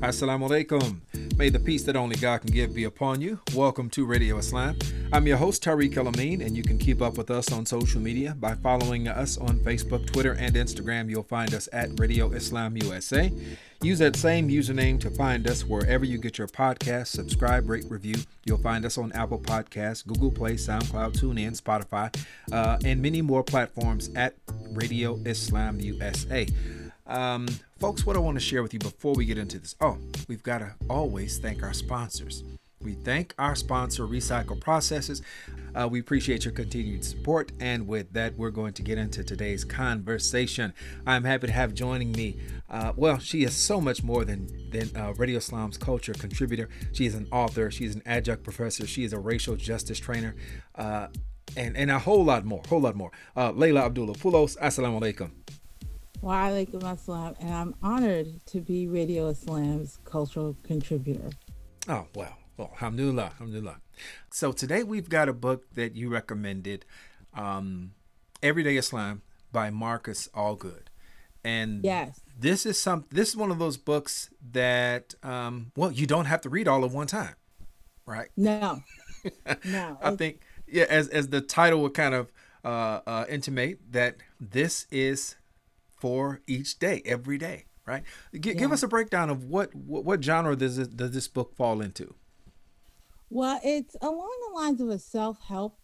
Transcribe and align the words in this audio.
Assalamu 0.00 0.48
alaikum. 0.48 1.36
May 1.36 1.50
the 1.50 1.58
peace 1.58 1.82
that 1.82 1.94
only 1.94 2.16
God 2.16 2.40
can 2.40 2.50
give 2.50 2.74
be 2.74 2.84
upon 2.84 3.20
you. 3.20 3.38
Welcome 3.54 3.90
to 3.90 4.06
Radio 4.06 4.38
Islam. 4.38 4.78
I'm 5.12 5.26
your 5.26 5.36
host, 5.36 5.62
Tariq 5.62 5.94
El 5.94 6.08
Amin, 6.08 6.40
and 6.40 6.56
you 6.56 6.62
can 6.62 6.78
keep 6.78 7.02
up 7.02 7.18
with 7.18 7.30
us 7.30 7.52
on 7.52 7.66
social 7.66 8.00
media 8.00 8.34
by 8.40 8.54
following 8.54 9.08
us 9.08 9.36
on 9.36 9.58
Facebook, 9.58 10.10
Twitter, 10.10 10.32
and 10.32 10.54
Instagram. 10.54 11.10
You'll 11.10 11.22
find 11.22 11.52
us 11.52 11.68
at 11.74 12.00
Radio 12.00 12.32
Islam 12.32 12.78
USA. 12.78 13.30
Use 13.82 13.98
that 13.98 14.16
same 14.16 14.48
username 14.48 14.98
to 15.00 15.10
find 15.10 15.46
us 15.46 15.66
wherever 15.66 16.06
you 16.06 16.16
get 16.16 16.38
your 16.38 16.48
podcast. 16.48 17.08
Subscribe, 17.08 17.68
rate, 17.68 17.84
review. 17.90 18.16
You'll 18.46 18.56
find 18.56 18.86
us 18.86 18.96
on 18.96 19.12
Apple 19.12 19.38
Podcasts, 19.38 20.06
Google 20.06 20.30
Play, 20.30 20.54
SoundCloud, 20.54 21.12
TuneIn, 21.20 21.60
Spotify, 21.60 22.14
uh, 22.52 22.78
and 22.86 23.02
many 23.02 23.20
more 23.20 23.44
platforms 23.44 24.08
at 24.16 24.34
Radio 24.72 25.18
Islam 25.26 25.78
USA. 25.78 26.46
Um, 27.10 27.48
folks, 27.80 28.06
what 28.06 28.14
I 28.14 28.20
want 28.20 28.36
to 28.36 28.40
share 28.40 28.62
with 28.62 28.72
you 28.72 28.78
before 28.78 29.14
we 29.14 29.24
get 29.24 29.36
into 29.36 29.58
this 29.58 29.74
oh, 29.80 29.98
we've 30.28 30.44
got 30.44 30.58
to 30.58 30.74
always 30.88 31.38
thank 31.38 31.62
our 31.64 31.72
sponsors. 31.72 32.44
We 32.82 32.92
thank 32.92 33.34
our 33.36 33.56
sponsor, 33.56 34.04
Recycle 34.04 34.58
Processes. 34.58 35.20
Uh, 35.74 35.86
we 35.88 36.00
appreciate 36.00 36.46
your 36.46 36.54
continued 36.54 37.04
support. 37.04 37.52
And 37.60 37.86
with 37.86 38.12
that, 38.14 38.38
we're 38.38 38.52
going 38.52 38.72
to 38.74 38.82
get 38.82 38.96
into 38.96 39.22
today's 39.22 39.64
conversation. 39.64 40.72
I'm 41.04 41.24
happy 41.24 41.48
to 41.48 41.52
have 41.52 41.74
joining 41.74 42.12
me. 42.12 42.38
Uh, 42.70 42.92
well, 42.96 43.18
she 43.18 43.42
is 43.42 43.54
so 43.54 43.80
much 43.82 44.02
more 44.02 44.24
than, 44.24 44.70
than 44.70 44.88
uh, 44.96 45.12
Radio 45.14 45.38
Islam's 45.38 45.76
culture 45.76 46.14
contributor. 46.14 46.70
She 46.92 47.04
is 47.04 47.14
an 47.14 47.26
author, 47.32 47.70
she's 47.70 47.96
an 47.96 48.02
adjunct 48.06 48.44
professor, 48.44 48.86
she 48.86 49.04
is 49.04 49.12
a 49.12 49.18
racial 49.18 49.56
justice 49.56 49.98
trainer, 49.98 50.34
uh, 50.76 51.08
and, 51.56 51.76
and 51.76 51.90
a 51.90 51.98
whole 51.98 52.24
lot 52.24 52.46
more. 52.46 52.62
Whole 52.68 52.80
lot 52.80 52.94
more. 52.94 53.10
Uh, 53.36 53.52
Layla 53.52 53.82
Abdullah 53.82 54.14
Poulos, 54.14 54.56
Assalamu 54.58 55.00
alaikum. 55.00 55.32
Wa 56.22 56.48
alaikum 56.48 56.82
assalam, 56.82 57.34
and 57.40 57.54
I'm 57.54 57.74
honored 57.82 58.44
to 58.46 58.60
be 58.60 58.86
Radio 58.86 59.28
Islam's 59.28 59.98
cultural 60.04 60.54
contributor. 60.62 61.30
Oh, 61.88 62.08
well, 62.14 62.36
well, 62.58 62.68
alhamdulillah, 62.72 63.24
alhamdulillah. 63.24 63.80
So 64.30 64.52
today 64.52 64.82
we've 64.82 65.08
got 65.08 65.30
a 65.30 65.32
book 65.32 65.72
that 65.76 65.96
you 65.96 66.10
recommended, 66.10 66.84
um, 67.32 67.92
Everyday 68.42 68.76
Islam 68.76 69.22
by 69.50 69.70
Marcus 69.70 70.28
Allgood. 70.34 70.88
And 71.42 71.82
yes, 71.82 72.20
this 72.38 72.66
is 72.66 72.78
some. 72.78 73.06
This 73.10 73.30
is 73.30 73.36
one 73.36 73.50
of 73.50 73.58
those 73.58 73.78
books 73.78 74.28
that, 74.52 75.14
um, 75.22 75.72
well, 75.74 75.90
you 75.90 76.06
don't 76.06 76.26
have 76.26 76.42
to 76.42 76.50
read 76.50 76.68
all 76.68 76.84
at 76.84 76.90
one 76.90 77.06
time, 77.06 77.34
right? 78.04 78.28
No, 78.36 78.82
no. 79.64 79.96
I 80.02 80.16
think, 80.16 80.42
yeah, 80.66 80.84
as 80.90 81.08
as 81.08 81.28
the 81.28 81.40
title 81.40 81.80
would 81.80 81.94
kind 81.94 82.14
of 82.14 82.30
uh, 82.62 83.00
uh, 83.06 83.24
intimate 83.30 83.78
that 83.92 84.16
this 84.38 84.86
is 84.90 85.36
for 86.00 86.40
each 86.46 86.78
day, 86.78 87.02
every 87.04 87.38
day, 87.38 87.66
right? 87.86 88.02
G- 88.34 88.50
yeah. 88.50 88.54
Give 88.54 88.72
us 88.72 88.82
a 88.82 88.88
breakdown 88.88 89.30
of 89.30 89.44
what 89.44 89.74
what, 89.74 90.04
what 90.04 90.24
genre 90.24 90.56
does 90.56 90.76
this, 90.76 90.88
does 90.88 91.12
this 91.12 91.28
book 91.28 91.54
fall 91.54 91.80
into? 91.80 92.14
Well, 93.28 93.60
it's 93.62 93.94
along 94.00 94.32
the 94.48 94.54
lines 94.56 94.80
of 94.80 94.88
a 94.88 94.98
self 94.98 95.38
help 95.46 95.78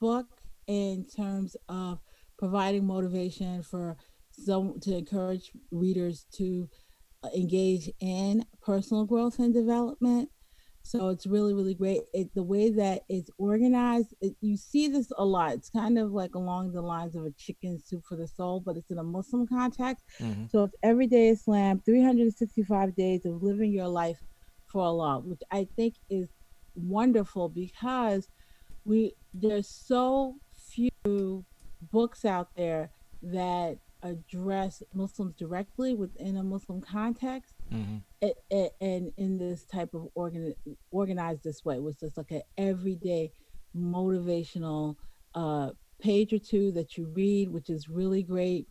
book 0.00 0.26
in 0.66 1.04
terms 1.04 1.56
of 1.68 2.00
providing 2.38 2.86
motivation 2.86 3.62
for 3.62 3.96
some 4.32 4.80
to 4.80 4.96
encourage 4.96 5.52
readers 5.70 6.26
to 6.34 6.68
engage 7.36 7.90
in 8.00 8.44
personal 8.62 9.04
growth 9.04 9.38
and 9.38 9.54
development 9.54 10.30
so 10.82 11.08
it's 11.10 11.26
really, 11.26 11.54
really 11.54 11.74
great. 11.74 12.02
It, 12.12 12.34
the 12.34 12.42
way 12.42 12.70
that 12.70 13.02
it's 13.08 13.30
organized, 13.38 14.14
it, 14.20 14.34
you 14.40 14.56
see 14.56 14.88
this 14.88 15.12
a 15.16 15.24
lot. 15.24 15.52
It's 15.52 15.70
kind 15.70 15.98
of 15.98 16.12
like 16.12 16.34
along 16.34 16.72
the 16.72 16.82
lines 16.82 17.14
of 17.14 17.24
a 17.24 17.30
chicken 17.30 17.78
soup 17.78 18.04
for 18.04 18.16
the 18.16 18.26
soul, 18.26 18.60
but 18.60 18.76
it's 18.76 18.90
in 18.90 18.98
a 18.98 19.04
Muslim 19.04 19.46
context. 19.46 20.04
Mm-hmm. 20.20 20.46
So 20.50 20.64
it's 20.64 20.74
everyday 20.82 21.28
Islam, 21.28 21.80
365 21.84 22.96
days 22.96 23.24
of 23.24 23.42
living 23.42 23.72
your 23.72 23.88
life 23.88 24.18
for 24.66 24.82
Allah, 24.82 25.20
which 25.20 25.42
I 25.50 25.68
think 25.76 25.94
is 26.10 26.28
wonderful 26.74 27.48
because 27.48 28.28
we 28.84 29.14
there's 29.34 29.68
so 29.68 30.36
few 30.52 31.44
books 31.92 32.24
out 32.24 32.48
there 32.56 32.90
that 33.22 33.78
address 34.02 34.82
Muslims 34.94 35.34
directly 35.36 35.94
within 35.94 36.36
a 36.36 36.42
Muslim 36.42 36.80
context 36.80 37.54
mm-hmm. 37.72 37.98
And 38.22 39.12
in 39.16 39.38
this 39.38 39.64
type 39.64 39.94
of 39.94 40.08
organ, 40.14 40.54
organized 40.90 41.42
this 41.42 41.64
way 41.64 41.78
was 41.80 41.96
just 41.96 42.16
like 42.16 42.30
an 42.30 42.42
everyday 42.56 43.32
motivational 43.76 44.96
uh, 45.34 45.70
page 46.00 46.32
or 46.32 46.38
two 46.38 46.70
that 46.72 46.96
you 46.96 47.06
read, 47.14 47.50
which 47.50 47.68
is 47.68 47.88
really 47.88 48.22
great 48.22 48.66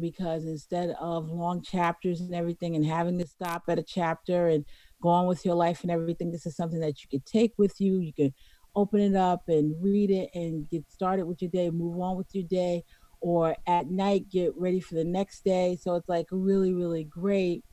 because 0.00 0.44
instead 0.44 0.90
of 1.00 1.30
long 1.30 1.62
chapters 1.62 2.20
and 2.20 2.34
everything 2.34 2.74
and 2.74 2.84
having 2.84 3.18
to 3.18 3.26
stop 3.26 3.62
at 3.68 3.78
a 3.78 3.82
chapter 3.82 4.48
and 4.48 4.64
go 5.02 5.08
on 5.08 5.26
with 5.26 5.44
your 5.44 5.54
life 5.54 5.82
and 5.82 5.90
everything, 5.90 6.30
this 6.30 6.46
is 6.46 6.56
something 6.56 6.80
that 6.80 7.02
you 7.02 7.08
could 7.10 7.24
take 7.26 7.52
with 7.58 7.80
you. 7.80 7.98
You 7.98 8.12
can 8.12 8.34
open 8.76 9.00
it 9.00 9.14
up 9.14 9.42
and 9.48 9.74
read 9.82 10.10
it 10.10 10.30
and 10.34 10.68
get 10.68 10.90
started 10.90 11.26
with 11.26 11.40
your 11.40 11.50
day, 11.50 11.70
move 11.70 12.00
on 12.00 12.16
with 12.16 12.28
your 12.32 12.44
day, 12.44 12.82
or 13.20 13.56
at 13.66 13.88
night 13.88 14.28
get 14.28 14.52
ready 14.56 14.80
for 14.80 14.94
the 14.94 15.04
next 15.04 15.44
day. 15.44 15.78
So 15.80 15.94
it's 15.94 16.08
like 16.08 16.26
really, 16.30 16.74
really 16.74 17.04
great 17.04 17.64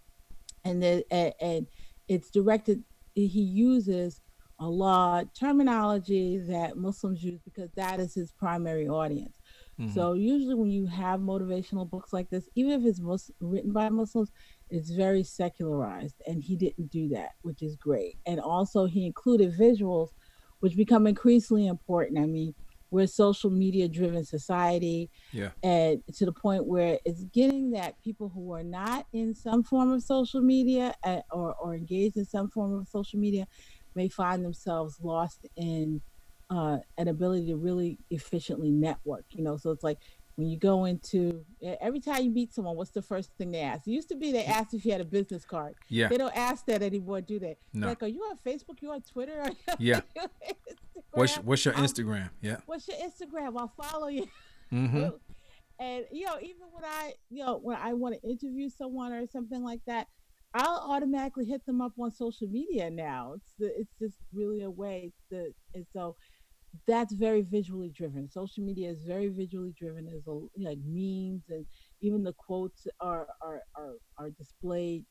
and 0.64 0.82
the, 0.82 1.06
and 1.12 1.68
it's 2.08 2.30
directed. 2.30 2.84
He 3.14 3.42
uses 3.42 4.22
a 4.60 4.70
lot 4.70 5.34
terminology 5.34 6.38
that 6.38 6.78
Muslims 6.78 7.24
use 7.24 7.42
because 7.44 7.72
that 7.76 8.00
is 8.00 8.14
his 8.14 8.32
primary 8.32 8.88
audience. 8.88 9.40
Mm-hmm. 9.80 9.92
So 9.94 10.14
usually 10.14 10.54
when 10.54 10.70
you 10.70 10.86
have 10.86 11.20
motivational 11.20 11.90
books 11.90 12.14
like 12.14 12.30
this, 12.30 12.48
even 12.56 12.80
if 12.80 12.86
it's 12.86 13.02
Mus- 13.02 13.32
written 13.40 13.72
by 13.72 13.90
Muslims, 13.90 14.32
it's 14.70 14.92
very 14.92 15.24
secularized, 15.24 16.22
and 16.28 16.44
he 16.44 16.56
didn't 16.56 16.92
do 16.92 17.10
that, 17.10 17.32
which 17.42 17.64
is 17.64 17.76
great. 17.76 18.18
And 18.28 18.40
also 18.40 18.86
he 18.86 19.06
included 19.06 19.58
visuals, 19.58 20.10
which 20.60 20.78
become 20.78 21.08
increasingly 21.08 21.66
important. 21.66 22.20
I 22.20 22.28
mean, 22.28 22.54
we're 22.92 23.06
a 23.06 23.08
social 23.08 23.50
media 23.50 23.88
driven 23.88 24.24
society 24.24 25.10
yeah. 25.32 25.50
and 25.64 26.04
to 26.14 26.26
the 26.26 26.32
point 26.32 26.66
where 26.66 27.00
it's 27.06 27.24
getting 27.24 27.72
that 27.72 28.00
people 28.04 28.30
who 28.30 28.54
are 28.54 28.64
not 28.64 29.08
in 29.14 29.34
some 29.34 29.64
form 29.64 29.92
of 29.92 30.04
social 30.04 30.42
media 30.42 30.94
uh, 31.04 31.22
or, 31.32 31.56
or 31.56 31.74
engaged 31.74 32.18
in 32.18 32.26
some 32.26 32.50
form 32.50 32.74
of 32.74 32.88
social 32.88 33.18
media 33.18 33.48
may 33.96 34.10
find 34.10 34.44
themselves 34.44 35.00
lost 35.02 35.48
in 35.56 36.02
uh, 36.50 36.78
an 36.98 37.08
ability 37.08 37.48
to 37.48 37.56
really 37.56 37.98
efficiently 38.10 38.70
network 38.70 39.24
you 39.32 39.42
know? 39.42 39.58
So 39.58 39.72
it's 39.72 39.84
like 39.84 40.00
when 40.36 40.48
you 40.48 40.58
go 40.58 40.86
into 40.86 41.46
every 41.82 42.00
time 42.00 42.24
you 42.24 42.32
meet 42.32 42.54
someone, 42.54 42.76
what's 42.76 42.92
the 42.92 43.02
first 43.02 43.32
thing 43.38 43.52
they 43.52 43.62
ask? 43.62 43.88
It 43.88 43.92
used 43.92 44.10
to 44.10 44.16
be 44.16 44.32
they 44.32 44.46
asked 44.46 44.74
if 44.74 44.86
you 44.86 44.92
had 44.92 45.02
a 45.02 45.06
business 45.06 45.46
card. 45.46 45.76
Yeah. 45.90 46.08
They 46.08 46.18
don't 46.18 46.36
ask 46.36 46.66
that 46.68 46.82
anymore, 46.82 47.22
do 47.22 47.40
they? 47.40 47.58
No. 47.74 47.88
Like, 47.88 48.04
are 48.04 48.08
you 48.08 48.22
on 48.22 48.38
Facebook? 48.38 48.82
You 48.82 48.92
on 48.92 49.02
Twitter? 49.02 49.52
yeah. 49.78 50.02
what's 51.12 51.36
what's 51.38 51.66
your 51.66 51.74
Instagram? 51.76 52.30
yeah. 52.42 52.58
What's 52.66 52.88
your 52.88 52.98
Instagram? 52.98 53.58
I'll 53.58 53.74
follow 53.82 54.08
you. 54.08 54.28
Mm-hmm. 54.72 55.10
and 55.80 56.06
you 56.12 56.26
know, 56.26 56.38
even 56.42 56.68
when 56.72 56.86
I 56.86 57.14
you 57.30 57.44
know 57.44 57.60
when 57.62 57.78
I 57.78 57.94
want 57.94 58.16
to 58.16 58.30
interview 58.30 58.70
someone 58.70 59.12
or 59.12 59.28
something 59.28 59.64
like 59.64 59.82
that, 59.88 60.08
I'll 60.54 60.86
automatically 60.90 61.46
hit 61.46 61.66
them 61.66 61.82
up 61.82 61.94
on 62.00 62.12
social 62.12 62.48
media 62.48 62.90
now. 62.90 63.34
It's 63.36 63.54
the, 63.60 63.80
it's 63.80 63.94
just 64.00 64.18
really 64.34 64.62
a 64.62 64.70
way 64.70 65.12
to 65.30 65.54
and 65.76 65.86
so 65.94 66.16
that's 66.88 67.14
very 67.14 67.42
visually 67.42 67.90
driven. 67.90 68.30
Social 68.30 68.64
media 68.64 68.90
is 68.90 69.04
very 69.04 69.28
visually 69.30 69.74
driven. 69.78 70.06
There's 70.06 70.28
a, 70.28 70.40
like 70.58 70.80
memes 70.86 71.44
and 71.50 71.66
even 72.02 72.24
the 72.24 72.34
quotes 72.34 72.88
are 73.00 73.28
are 73.42 73.62
are, 73.76 73.96
are 74.18 74.30
displayed 74.32 75.06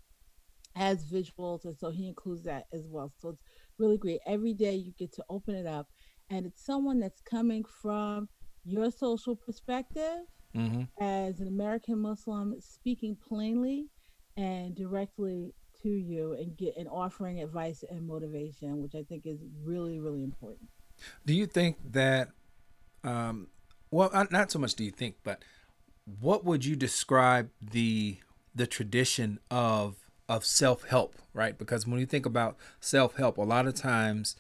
as 0.77 1.05
visuals, 1.05 1.65
and 1.65 1.77
so 1.79 1.91
he 1.91 2.09
includes 2.09 2.45
that 2.45 2.65
as 2.73 2.87
well. 2.89 3.13
So 3.19 3.31
it's 3.31 3.43
really 3.79 3.99
great. 3.99 4.21
Every 4.27 4.55
day 4.55 4.75
you 4.75 4.93
get 4.99 5.13
to 5.15 5.25
open 5.29 5.55
it 5.55 5.67
up, 5.67 5.89
and 6.31 6.47
it's 6.47 6.65
someone 6.65 7.01
that's 7.01 7.21
coming 7.21 7.65
from 7.83 8.29
your 8.65 8.91
social 8.91 9.35
perspective 9.35 10.21
mm-hmm. 10.57 10.83
as 11.03 11.41
an 11.41 11.49
American 11.49 11.99
Muslim, 11.99 12.55
speaking 12.61 13.17
plainly 13.27 13.87
and 14.37 14.75
directly 14.75 15.55
to 15.83 15.89
you, 15.89 16.35
and 16.35 16.57
get 16.57 16.75
and 16.77 16.89
offering 16.89 17.43
advice 17.43 17.85
and 17.91 18.07
motivation, 18.07 18.81
which 18.81 18.95
I 18.95 19.03
think 19.03 19.27
is 19.27 19.41
really 19.63 19.99
really 19.99 20.23
important. 20.23 20.69
Do 21.27 21.35
you 21.35 21.47
think 21.47 21.77
that, 21.93 22.31
um, 23.05 23.49
well, 23.91 24.11
not 24.31 24.51
so 24.51 24.59
much 24.59 24.75
do 24.75 24.85
you 24.85 24.91
think, 24.91 25.17
but 25.23 25.43
what 26.21 26.45
would 26.45 26.65
you 26.65 26.77
describe 26.77 27.51
the 27.61 28.19
the 28.55 28.67
tradition 28.67 29.39
of 29.51 29.97
of 30.29 30.45
self 30.45 30.85
help, 30.85 31.17
right? 31.35 31.59
Because 31.59 31.87
when 31.87 31.99
you 31.99 32.07
think 32.07 32.25
about 32.25 32.57
self 32.79 33.17
help, 33.17 33.37
a 33.37 33.43
lot 33.43 33.67
of 33.67 33.75
times 33.75 34.37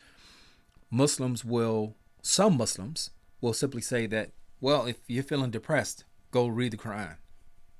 Muslims 0.91 1.45
will, 1.45 1.97
some 2.23 2.57
Muslims 2.57 3.11
will 3.41 3.53
simply 3.53 3.81
say 3.81 4.07
that, 4.07 4.31
well, 4.61 4.87
if 4.87 4.97
you're 5.09 5.25
feeling 5.25 5.51
depressed, 5.51 6.05
go 6.31 6.47
read 6.47 6.73
the 6.73 6.77
Quran, 6.77 7.17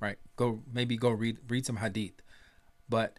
right? 0.01 0.17
Go 0.37 0.63
maybe 0.73 0.97
go 0.97 1.11
read 1.11 1.39
read 1.49 1.67
some 1.67 1.77
Hadith, 1.77 2.21
but 2.89 3.19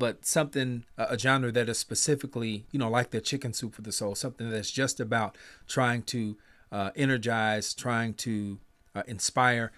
but 0.00 0.26
something 0.26 0.84
a 0.98 1.16
genre 1.16 1.52
that 1.52 1.68
is 1.68 1.78
specifically 1.78 2.66
you 2.72 2.78
know 2.78 2.90
like 2.90 3.10
the 3.10 3.20
chicken 3.20 3.52
soup 3.52 3.74
for 3.74 3.82
the 3.82 3.92
soul 3.92 4.14
something 4.14 4.50
that's 4.50 4.70
just 4.70 4.98
about 4.98 5.36
trying 5.68 6.02
to 6.02 6.36
uh, 6.72 6.90
energize 6.96 7.74
trying 7.74 8.12
to 8.14 8.58
uh, 8.96 9.04
inspire 9.06 9.70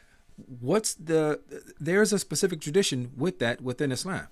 what's 0.61 0.95
the 0.95 1.41
there's 1.79 2.13
a 2.13 2.19
specific 2.19 2.61
tradition 2.61 3.13
with 3.17 3.39
that 3.39 3.61
within 3.61 3.93
islam 3.93 4.29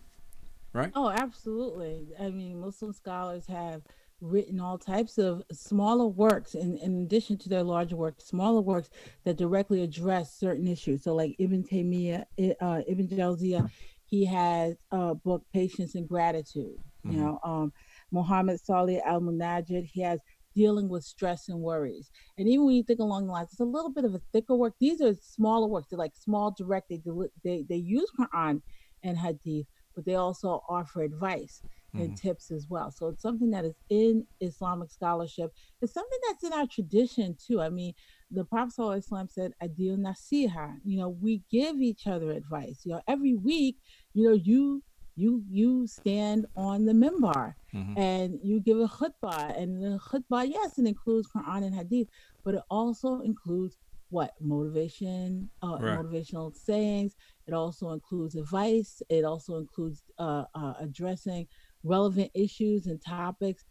right? 0.72 0.92
Oh, 0.94 1.10
absolutely. 1.10 2.08
I 2.18 2.30
mean, 2.30 2.60
Muslim 2.60 2.92
scholars 2.92 3.46
have 3.46 3.82
written 4.20 4.60
all 4.60 4.76
types 4.76 5.16
of 5.18 5.42
smaller 5.50 6.06
works 6.06 6.54
in, 6.54 6.76
in 6.78 7.02
addition 7.02 7.38
to 7.38 7.48
their 7.48 7.62
larger 7.62 7.96
works, 7.96 8.24
smaller 8.24 8.60
works 8.60 8.90
that 9.24 9.36
directly 9.36 9.82
address 9.82 10.34
certain 10.34 10.68
issues. 10.68 11.02
So 11.02 11.14
like 11.14 11.36
Ibn 11.38 11.62
Taymiyyah, 11.64 12.24
uh, 12.60 12.82
Ibn 12.86 13.08
Jawziyah, 13.08 13.70
he 14.10 14.24
has 14.26 14.76
a 14.90 15.14
book, 15.14 15.42
Patience 15.52 15.94
and 15.94 16.08
Gratitude. 16.08 16.76
Mm-hmm. 17.06 17.12
You 17.12 17.22
know, 17.22 17.40
um, 17.44 17.72
Muhammad 18.10 18.60
Salih 18.60 19.00
al-Munajjid, 19.06 19.86
he 19.86 20.02
has 20.02 20.20
dealing 20.54 20.88
with 20.88 21.04
stress 21.04 21.48
and 21.48 21.60
worries. 21.60 22.10
And 22.36 22.48
even 22.48 22.66
when 22.66 22.74
you 22.74 22.82
think 22.82 22.98
along 22.98 23.26
the 23.26 23.32
lines, 23.32 23.50
it's 23.52 23.60
a 23.60 23.64
little 23.64 23.90
bit 23.90 24.04
of 24.04 24.14
a 24.14 24.20
thicker 24.32 24.56
work. 24.56 24.74
These 24.80 25.00
are 25.00 25.14
smaller 25.14 25.68
works. 25.68 25.88
They're 25.88 25.98
like 25.98 26.16
small, 26.16 26.50
direct. 26.50 26.88
They 26.90 27.00
they 27.44 27.64
they 27.68 27.76
use 27.76 28.10
Quran 28.18 28.60
and 29.04 29.16
Hadith, 29.16 29.66
but 29.94 30.04
they 30.04 30.16
also 30.16 30.62
offer 30.68 31.02
advice 31.02 31.62
and 31.94 32.10
mm-hmm. 32.10 32.14
tips 32.14 32.50
as 32.50 32.66
well. 32.68 32.90
So 32.90 33.08
it's 33.08 33.22
something 33.22 33.50
that 33.50 33.64
is 33.64 33.74
in 33.88 34.26
Islamic 34.40 34.90
scholarship. 34.90 35.52
It's 35.80 35.94
something 35.94 36.18
that's 36.28 36.44
in 36.44 36.52
our 36.52 36.66
tradition 36.66 37.36
too. 37.44 37.60
I 37.60 37.68
mean, 37.68 37.94
the 38.30 38.44
Prophet 38.44 39.04
said, 39.30 39.52
"Ad-din 39.60 40.04
nasiha." 40.04 40.76
You 40.84 40.98
know, 40.98 41.08
we 41.08 41.42
give 41.50 41.80
each 41.80 42.06
other 42.06 42.30
advice. 42.30 42.80
You 42.84 42.92
know, 42.92 43.02
every 43.08 43.34
week, 43.34 43.76
you 44.14 44.24
know, 44.28 44.34
you 44.34 44.82
you 45.16 45.42
you 45.48 45.86
stand 45.86 46.46
on 46.56 46.84
the 46.84 46.92
mimbar 46.92 47.54
mm-hmm. 47.74 47.98
and 47.98 48.38
you 48.42 48.60
give 48.60 48.78
a 48.78 48.88
khutbah, 48.88 49.58
and 49.60 49.82
the 49.82 49.98
khutbah, 49.98 50.48
yes, 50.48 50.78
it 50.78 50.86
includes 50.86 51.28
Quran 51.28 51.64
and 51.64 51.74
Hadith, 51.74 52.08
but 52.44 52.54
it 52.54 52.62
also 52.70 53.20
includes 53.20 53.76
what 54.10 54.34
motivation, 54.40 55.48
uh, 55.62 55.78
right. 55.80 55.98
motivational 55.98 56.54
sayings. 56.54 57.14
It 57.46 57.54
also 57.54 57.90
includes 57.90 58.34
advice. 58.34 59.02
It 59.08 59.24
also 59.24 59.58
includes 59.58 60.02
uh, 60.18 60.44
uh, 60.54 60.74
addressing 60.80 61.46
relevant 61.84 62.30
issues 62.34 62.86
and 62.86 63.00
topics 63.02 63.64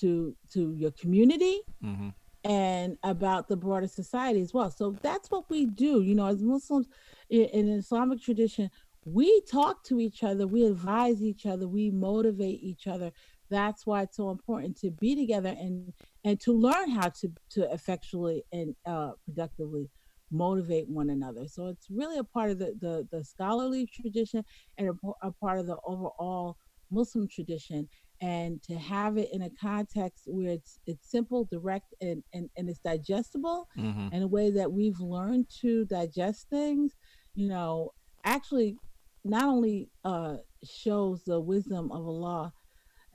to 0.00 0.36
to 0.52 0.72
your 0.72 0.90
community 0.92 1.60
mm-hmm. 1.82 2.10
And 2.46 2.96
about 3.02 3.48
the 3.48 3.56
broader 3.56 3.88
society 3.88 4.40
as 4.40 4.54
well. 4.54 4.70
So 4.70 4.96
that's 5.02 5.30
what 5.30 5.50
we 5.50 5.66
do. 5.66 6.02
You 6.02 6.14
know 6.14 6.26
as 6.26 6.42
muslims 6.42 6.86
in, 7.28 7.68
islamic 7.68 8.20
tradition 8.22 8.70
we 9.04 9.40
talk 9.50 9.84
to 9.84 10.00
each 10.00 10.22
other 10.22 10.46
we 10.46 10.64
advise 10.64 11.22
each 11.22 11.44
other 11.46 11.66
we 11.68 11.90
motivate 11.90 12.60
each 12.62 12.86
other. 12.86 13.10
That's 13.50 13.86
why 13.86 14.02
it's 14.02 14.16
so 14.16 14.30
important 14.30 14.76
to 14.78 14.90
be 14.90 15.14
together 15.16 15.54
and 15.58 15.92
and 16.24 16.40
to 16.40 16.52
learn 16.52 16.90
how 16.90 17.08
to 17.20 17.32
to 17.50 17.72
effectually 17.72 18.44
and 18.52 18.74
uh, 18.86 19.12
productively 19.24 19.90
motivate 20.30 20.88
one 20.88 21.10
another. 21.10 21.46
So 21.46 21.68
it's 21.68 21.86
really 21.90 22.18
a 22.18 22.24
part 22.24 22.50
of 22.50 22.58
the 22.58 22.76
the, 22.80 23.08
the 23.10 23.24
scholarly 23.24 23.86
tradition 23.86 24.44
and 24.78 24.88
a, 24.90 25.28
a 25.28 25.32
part 25.32 25.58
of 25.58 25.66
the 25.66 25.78
overall 25.84 26.56
Muslim 26.90 27.26
tradition 27.28 27.88
and 28.20 28.62
to 28.62 28.74
have 28.76 29.18
it 29.18 29.28
in 29.32 29.42
a 29.42 29.50
context 29.50 30.24
where 30.26 30.50
it's 30.50 30.80
it's 30.86 31.10
simple, 31.10 31.44
direct, 31.44 31.94
and 32.00 32.22
and, 32.32 32.48
and 32.56 32.68
it's 32.68 32.78
digestible 32.80 33.68
mm-hmm. 33.76 34.14
in 34.14 34.22
a 34.22 34.26
way 34.26 34.50
that 34.50 34.70
we've 34.70 35.00
learned 35.00 35.46
to 35.60 35.84
digest 35.84 36.48
things, 36.48 36.96
you 37.34 37.48
know, 37.48 37.92
actually 38.24 38.76
not 39.24 39.44
only 39.44 39.88
uh, 40.04 40.36
shows 40.64 41.22
the 41.24 41.40
wisdom 41.40 41.90
of 41.92 42.06
Allah 42.06 42.52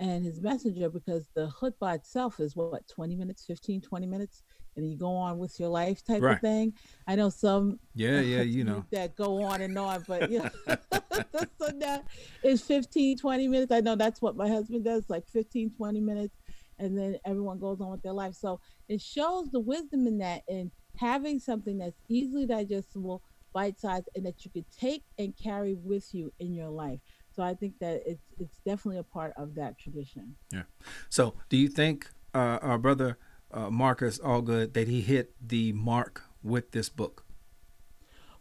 and 0.01 0.25
his 0.25 0.41
messenger 0.41 0.89
because 0.89 1.29
the 1.35 1.47
khutbah 1.47 1.95
itself 1.95 2.39
is 2.39 2.55
what 2.55 2.87
20 2.87 3.15
minutes 3.15 3.45
15 3.45 3.81
20 3.81 4.07
minutes 4.07 4.43
and 4.75 4.89
you 4.89 4.97
go 4.97 5.15
on 5.15 5.37
with 5.37 5.59
your 5.59 5.69
life 5.69 6.03
type 6.03 6.21
right. 6.21 6.35
of 6.35 6.41
thing 6.41 6.73
i 7.07 7.15
know 7.15 7.29
some 7.29 7.79
yeah 7.93 8.19
yeah 8.19 8.41
you 8.41 8.63
know 8.69 8.83
that 8.91 9.15
go 9.15 9.43
on 9.43 9.61
and 9.61 9.77
on 9.77 10.03
but 10.07 10.29
you 10.31 10.39
know 10.39 10.49
so 11.59 11.69
that 11.79 12.05
is 12.43 12.61
15 12.61 13.17
20 13.17 13.47
minutes 13.47 13.71
i 13.71 13.79
know 13.79 13.95
that's 13.95 14.21
what 14.21 14.35
my 14.35 14.47
husband 14.47 14.83
does 14.83 15.03
like 15.09 15.27
15 15.27 15.71
20 15.71 15.99
minutes 15.99 16.35
and 16.79 16.97
then 16.97 17.17
everyone 17.25 17.59
goes 17.59 17.81
on 17.81 17.91
with 17.91 18.01
their 18.01 18.13
life 18.13 18.33
so 18.33 18.59
it 18.87 19.01
shows 19.01 19.49
the 19.51 19.59
wisdom 19.59 20.07
in 20.07 20.17
that 20.17 20.41
and 20.47 20.71
having 20.97 21.39
something 21.39 21.77
that's 21.77 21.99
easily 22.07 22.45
digestible 22.45 23.21
bite 23.53 23.79
sized 23.79 24.09
and 24.15 24.25
that 24.25 24.45
you 24.45 24.51
could 24.51 24.65
take 24.71 25.03
and 25.19 25.35
carry 25.37 25.75
with 25.75 26.13
you 26.13 26.31
in 26.39 26.53
your 26.53 26.69
life 26.69 26.99
so 27.33 27.43
I 27.43 27.53
think 27.53 27.79
that 27.79 28.03
it's 28.05 28.23
it's 28.39 28.57
definitely 28.65 28.99
a 28.99 29.03
part 29.03 29.33
of 29.37 29.55
that 29.55 29.77
tradition. 29.77 30.35
Yeah. 30.51 30.63
So 31.09 31.35
do 31.49 31.57
you 31.57 31.69
think 31.69 32.09
uh, 32.33 32.59
our 32.61 32.77
brother 32.77 33.17
uh, 33.51 33.69
Marcus 33.69 34.19
Allgood 34.19 34.73
that 34.73 34.87
he 34.87 35.01
hit 35.01 35.33
the 35.41 35.71
mark 35.73 36.23
with 36.43 36.71
this 36.71 36.89
book? 36.89 37.25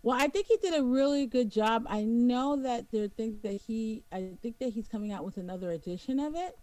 Well, 0.02 0.18
I 0.18 0.28
think 0.28 0.46
he 0.46 0.56
did 0.56 0.74
a 0.74 0.82
really 0.82 1.26
good 1.26 1.50
job. 1.50 1.84
I 1.88 2.04
know 2.04 2.62
that 2.62 2.90
there 2.90 3.04
are 3.04 3.08
things 3.08 3.42
that 3.42 3.60
he, 3.66 4.02
I 4.10 4.30
think 4.42 4.58
that 4.58 4.70
he's 4.70 4.88
coming 4.88 5.12
out 5.12 5.24
with 5.24 5.36
another 5.36 5.70
edition 5.70 6.18
of 6.18 6.34
it. 6.34 6.56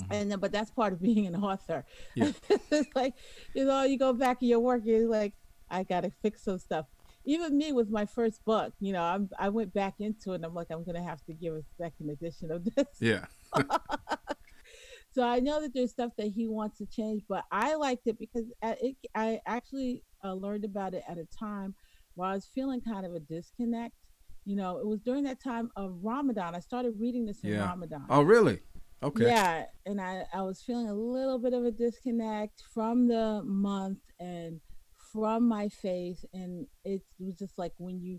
Mm-hmm. 0.00 0.12
And 0.12 0.40
but 0.40 0.52
that's 0.52 0.70
part 0.70 0.92
of 0.92 1.02
being 1.02 1.26
an 1.26 1.36
author. 1.36 1.84
Yeah. 2.14 2.32
it's 2.70 2.88
like, 2.94 3.14
you 3.54 3.64
know, 3.64 3.82
you 3.82 3.98
go 3.98 4.12
back 4.12 4.42
in 4.42 4.48
your 4.48 4.60
work, 4.60 4.82
you're 4.84 5.08
like, 5.08 5.34
I 5.70 5.82
gotta 5.82 6.10
fix 6.22 6.42
some 6.44 6.58
stuff 6.58 6.86
even 7.24 7.56
me 7.56 7.72
with 7.72 7.90
my 7.90 8.04
first 8.04 8.44
book, 8.44 8.72
you 8.80 8.92
know, 8.92 9.02
I'm, 9.02 9.30
I 9.38 9.48
went 9.48 9.72
back 9.72 9.94
into 10.00 10.32
it 10.32 10.36
and 10.36 10.44
I'm 10.44 10.54
like, 10.54 10.68
I'm 10.70 10.84
going 10.84 10.96
to 10.96 11.02
have 11.02 11.24
to 11.26 11.32
give 11.32 11.54
a 11.54 11.62
second 11.78 12.10
edition 12.10 12.50
of 12.50 12.64
this. 12.64 12.86
Yeah. 13.00 13.26
so 15.14 15.22
I 15.22 15.38
know 15.40 15.60
that 15.60 15.72
there's 15.72 15.90
stuff 15.90 16.12
that 16.18 16.28
he 16.28 16.48
wants 16.48 16.78
to 16.78 16.86
change, 16.86 17.22
but 17.28 17.44
I 17.50 17.74
liked 17.74 18.06
it 18.06 18.18
because 18.18 18.46
it, 18.62 18.96
I 19.14 19.40
actually 19.46 20.02
uh, 20.24 20.32
learned 20.34 20.64
about 20.64 20.94
it 20.94 21.04
at 21.08 21.18
a 21.18 21.26
time 21.38 21.74
where 22.14 22.30
I 22.30 22.34
was 22.34 22.46
feeling 22.46 22.80
kind 22.80 23.06
of 23.06 23.14
a 23.14 23.20
disconnect. 23.20 23.94
You 24.44 24.56
know, 24.56 24.78
it 24.78 24.86
was 24.86 25.00
during 25.00 25.24
that 25.24 25.42
time 25.42 25.70
of 25.76 25.98
Ramadan. 26.02 26.54
I 26.54 26.60
started 26.60 26.94
reading 26.98 27.26
this 27.26 27.44
in 27.44 27.50
yeah. 27.50 27.64
Ramadan. 27.66 28.06
Oh, 28.10 28.22
really? 28.22 28.60
Okay. 29.02 29.26
Yeah. 29.26 29.64
And 29.86 30.00
I, 30.00 30.24
I 30.32 30.42
was 30.42 30.60
feeling 30.62 30.88
a 30.88 30.94
little 30.94 31.38
bit 31.38 31.52
of 31.52 31.64
a 31.64 31.70
disconnect 31.70 32.62
from 32.72 33.08
the 33.08 33.42
month 33.44 34.00
and– 34.18 34.60
from 35.12 35.46
my 35.46 35.68
faith 35.68 36.24
and 36.32 36.66
it 36.84 37.02
was 37.18 37.36
just 37.36 37.58
like 37.58 37.72
when 37.76 38.00
you 38.00 38.18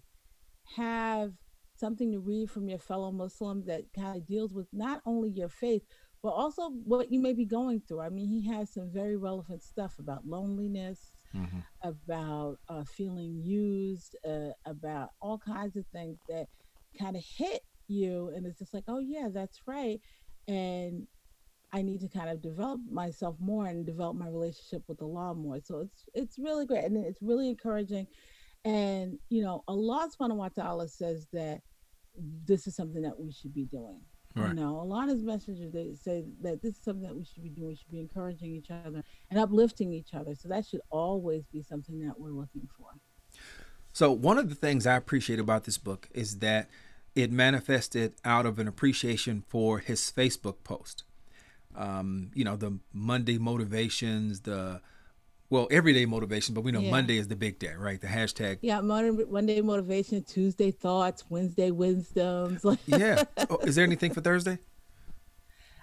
have 0.78 1.34
something 1.76 2.12
to 2.12 2.20
read 2.20 2.50
from 2.50 2.70
your 2.70 2.78
fellow 2.78 3.12
muslim 3.12 3.66
that 3.66 3.82
kind 3.96 4.16
of 4.16 4.28
deals 4.28 4.54
with 4.54 4.68
not 4.72 5.02
only 5.06 5.30
your 5.30 5.50
faith 5.50 5.82
but 6.22 6.30
also 6.30 6.70
what 6.86 7.12
you 7.12 7.20
may 7.20 7.34
be 7.34 7.46
going 7.46 7.82
through 7.88 8.00
i 8.00 8.10
mean 8.10 8.30
he 8.30 8.48
has 8.48 8.72
some 8.72 8.92
very 8.94 9.18
relevant 9.18 9.64
stuff 9.64 9.98
about 9.98 10.28
loneliness 10.28 11.16
mm-hmm. 11.36 11.60
about 11.82 12.58
uh, 12.70 12.84
feeling 12.84 13.42
used 13.44 14.16
uh, 14.28 14.50
about 14.66 15.10
all 15.22 15.38
kinds 15.38 15.76
of 15.76 15.86
things 15.88 16.18
that 16.30 16.48
kind 17.00 17.16
of 17.16 17.24
hit 17.24 17.62
you 17.88 18.32
and 18.36 18.46
it's 18.46 18.60
just 18.60 18.74
like 18.74 18.84
oh 18.88 19.00
yeah 19.00 19.28
that's 19.32 19.62
right 19.68 20.00
and 20.48 21.08
I 21.74 21.82
need 21.82 22.02
to 22.02 22.08
kind 22.08 22.30
of 22.30 22.42
develop 22.42 22.80
myself 22.90 23.36
more 23.40 23.66
and 23.66 23.84
develop 23.84 24.16
my 24.16 24.28
relationship 24.28 24.84
with 24.88 25.02
Allah 25.02 25.34
more. 25.34 25.60
So 25.60 25.80
it's 25.80 26.08
it's 26.14 26.38
really 26.38 26.68
great 26.68 26.86
and 26.86 27.04
it's 27.04 27.22
really 27.22 27.50
encouraging. 27.50 28.06
And 28.64 29.18
you 29.30 29.42
know, 29.42 29.64
Allah 29.68 30.08
subhanahu 30.08 30.36
wa 30.36 30.50
ta'ala 30.50 30.88
says 30.88 31.28
that 31.34 31.62
this 32.46 32.68
is 32.68 32.76
something 32.76 33.02
that 33.02 33.20
we 33.20 33.32
should 33.32 33.56
be 33.56 33.66
doing. 33.66 34.02
Right. 34.36 34.50
You 34.50 34.54
know, 34.56 34.80
a 34.80 34.84
lot 34.84 35.10
of 35.10 35.22
messages 35.24 35.72
they 35.72 35.94
say 35.94 36.24
that 36.42 36.62
this 36.62 36.76
is 36.76 36.84
something 36.84 37.04
that 37.04 37.16
we 37.16 37.24
should 37.24 37.44
be 37.44 37.50
doing. 37.50 37.70
We 37.70 37.76
should 37.76 37.92
be 37.92 38.00
encouraging 38.00 38.52
each 38.56 38.72
other 38.72 39.04
and 39.30 39.40
uplifting 39.40 39.94
each 39.94 40.14
other. 40.14 40.34
So 40.34 40.48
that 40.50 40.66
should 40.66 40.82
always 40.90 41.44
be 41.52 41.62
something 41.62 42.00
that 42.06 42.20
we're 42.20 42.32
looking 42.32 42.68
for. 42.78 42.88
So 43.92 44.12
one 44.12 44.40
of 44.40 44.50
the 44.50 44.56
things 44.56 44.88
I 44.88 44.96
appreciate 44.96 45.40
about 45.40 45.66
this 45.66 45.78
book 45.78 46.10
is 46.14 46.40
that 46.40 46.68
it 47.14 47.32
manifested 47.32 48.16
out 48.26 48.48
of 48.48 48.58
an 48.58 48.68
appreciation 48.68 49.44
for 49.48 49.78
his 49.78 50.12
Facebook 50.12 50.64
post 50.64 51.04
um, 51.76 52.32
you 52.34 52.44
know, 52.44 52.56
the 52.56 52.78
Monday 52.94 53.38
motivations, 53.38 54.42
the 54.42 54.82
well, 55.50 55.68
everyday 55.70 56.06
motivation, 56.06 56.56
but 56.56 56.62
we 56.62 56.72
know 56.72 56.80
yeah. 56.80 56.92
Monday 56.92 57.18
is 57.18 57.28
the 57.28 57.36
big 57.36 57.60
day, 57.60 57.74
right? 57.78 58.00
The 58.02 58.08
hashtag. 58.08 58.60
Yeah, 58.62 58.82
Monday 58.82 59.62
motivation, 59.62 60.24
Tuesday 60.24 60.72
thoughts, 60.72 61.24
Wednesday 61.30 61.72
wisdoms. 61.72 62.66
yeah. 62.86 63.24
Oh, 63.50 63.58
is 63.58 63.76
there 63.76 63.86
anything 63.86 64.14
for 64.14 64.22
Thursday? 64.22 64.58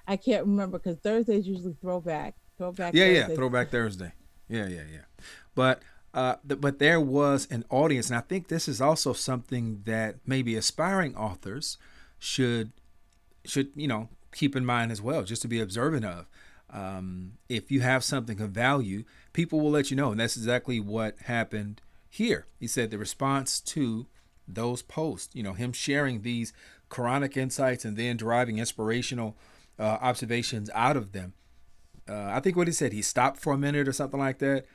I 0.06 0.16
can't 0.16 0.44
remember 0.44 0.78
because 0.78 0.98
Thursday 0.98 1.36
is 1.36 1.46
usually 1.46 1.76
throwback. 1.80 2.34
Throwback. 2.58 2.94
Yeah, 2.94 3.04
Thursday. 3.04 3.28
yeah, 3.28 3.36
throwback 3.36 3.70
Thursday. 3.70 4.12
Yeah, 4.48 4.66
yeah, 4.66 4.82
yeah. 4.90 5.24
But 5.54 5.82
uh, 6.12 6.36
th- 6.46 6.60
but 6.60 6.80
there 6.80 7.00
was 7.00 7.46
an 7.50 7.64
audience, 7.70 8.08
and 8.08 8.16
I 8.16 8.22
think 8.22 8.48
this 8.48 8.66
is 8.66 8.80
also 8.80 9.12
something 9.12 9.82
that 9.84 10.16
maybe 10.26 10.56
aspiring 10.56 11.16
authors 11.16 11.78
should 12.18 12.72
should 13.44 13.70
you 13.76 13.86
know 13.86 14.08
keep 14.32 14.56
in 14.56 14.64
mind 14.64 14.90
as 14.90 15.00
well, 15.00 15.22
just 15.22 15.42
to 15.42 15.48
be 15.48 15.60
observant 15.60 16.04
of. 16.04 16.26
Um, 16.72 17.32
if 17.48 17.70
you 17.70 17.80
have 17.80 18.04
something 18.04 18.40
of 18.40 18.50
value, 18.50 19.04
people 19.32 19.60
will 19.60 19.70
let 19.70 19.90
you 19.90 19.96
know. 19.96 20.10
And 20.10 20.20
that's 20.20 20.36
exactly 20.36 20.80
what 20.80 21.16
happened 21.24 21.80
here. 22.08 22.46
He 22.58 22.66
said 22.66 22.90
the 22.90 22.98
response 22.98 23.60
to 23.60 24.06
those 24.46 24.82
posts, 24.82 25.34
you 25.34 25.42
know, 25.42 25.52
him 25.52 25.72
sharing 25.72 26.22
these 26.22 26.52
Quranic 26.90 27.36
insights 27.36 27.84
and 27.84 27.96
then 27.96 28.16
deriving 28.16 28.58
inspirational 28.58 29.36
uh, 29.78 29.98
observations 30.00 30.70
out 30.74 30.96
of 30.96 31.12
them. 31.12 31.34
Uh, 32.08 32.30
I 32.32 32.40
think 32.40 32.56
what 32.56 32.66
he 32.66 32.72
said, 32.72 32.92
he 32.92 33.02
stopped 33.02 33.38
for 33.40 33.52
a 33.52 33.58
minute 33.58 33.86
or 33.86 33.92
something 33.92 34.18
like 34.18 34.38
that. 34.38 34.66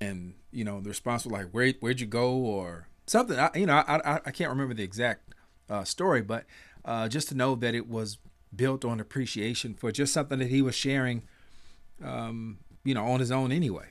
And, 0.00 0.34
you 0.50 0.64
know, 0.64 0.80
the 0.80 0.90
response 0.90 1.24
was 1.24 1.32
like, 1.32 1.50
Where, 1.50 1.72
where'd 1.80 2.00
you 2.00 2.06
go? 2.06 2.32
Or 2.34 2.88
something. 3.06 3.38
I, 3.38 3.50
you 3.54 3.66
know, 3.66 3.74
I, 3.74 4.00
I, 4.04 4.20
I 4.26 4.30
can't 4.30 4.50
remember 4.50 4.74
the 4.74 4.82
exact 4.82 5.34
uh, 5.70 5.84
story, 5.84 6.22
but 6.22 6.44
uh, 6.84 7.08
just 7.08 7.28
to 7.28 7.34
know 7.34 7.54
that 7.54 7.74
it 7.74 7.88
was 7.88 8.18
built 8.54 8.84
on 8.84 9.00
appreciation 9.00 9.74
for 9.74 9.92
just 9.92 10.12
something 10.12 10.38
that 10.38 10.48
he 10.48 10.62
was 10.62 10.74
sharing, 10.74 11.22
um, 12.04 12.58
you 12.84 12.94
know, 12.94 13.04
on 13.04 13.20
his 13.20 13.30
own 13.30 13.52
anyway. 13.52 13.86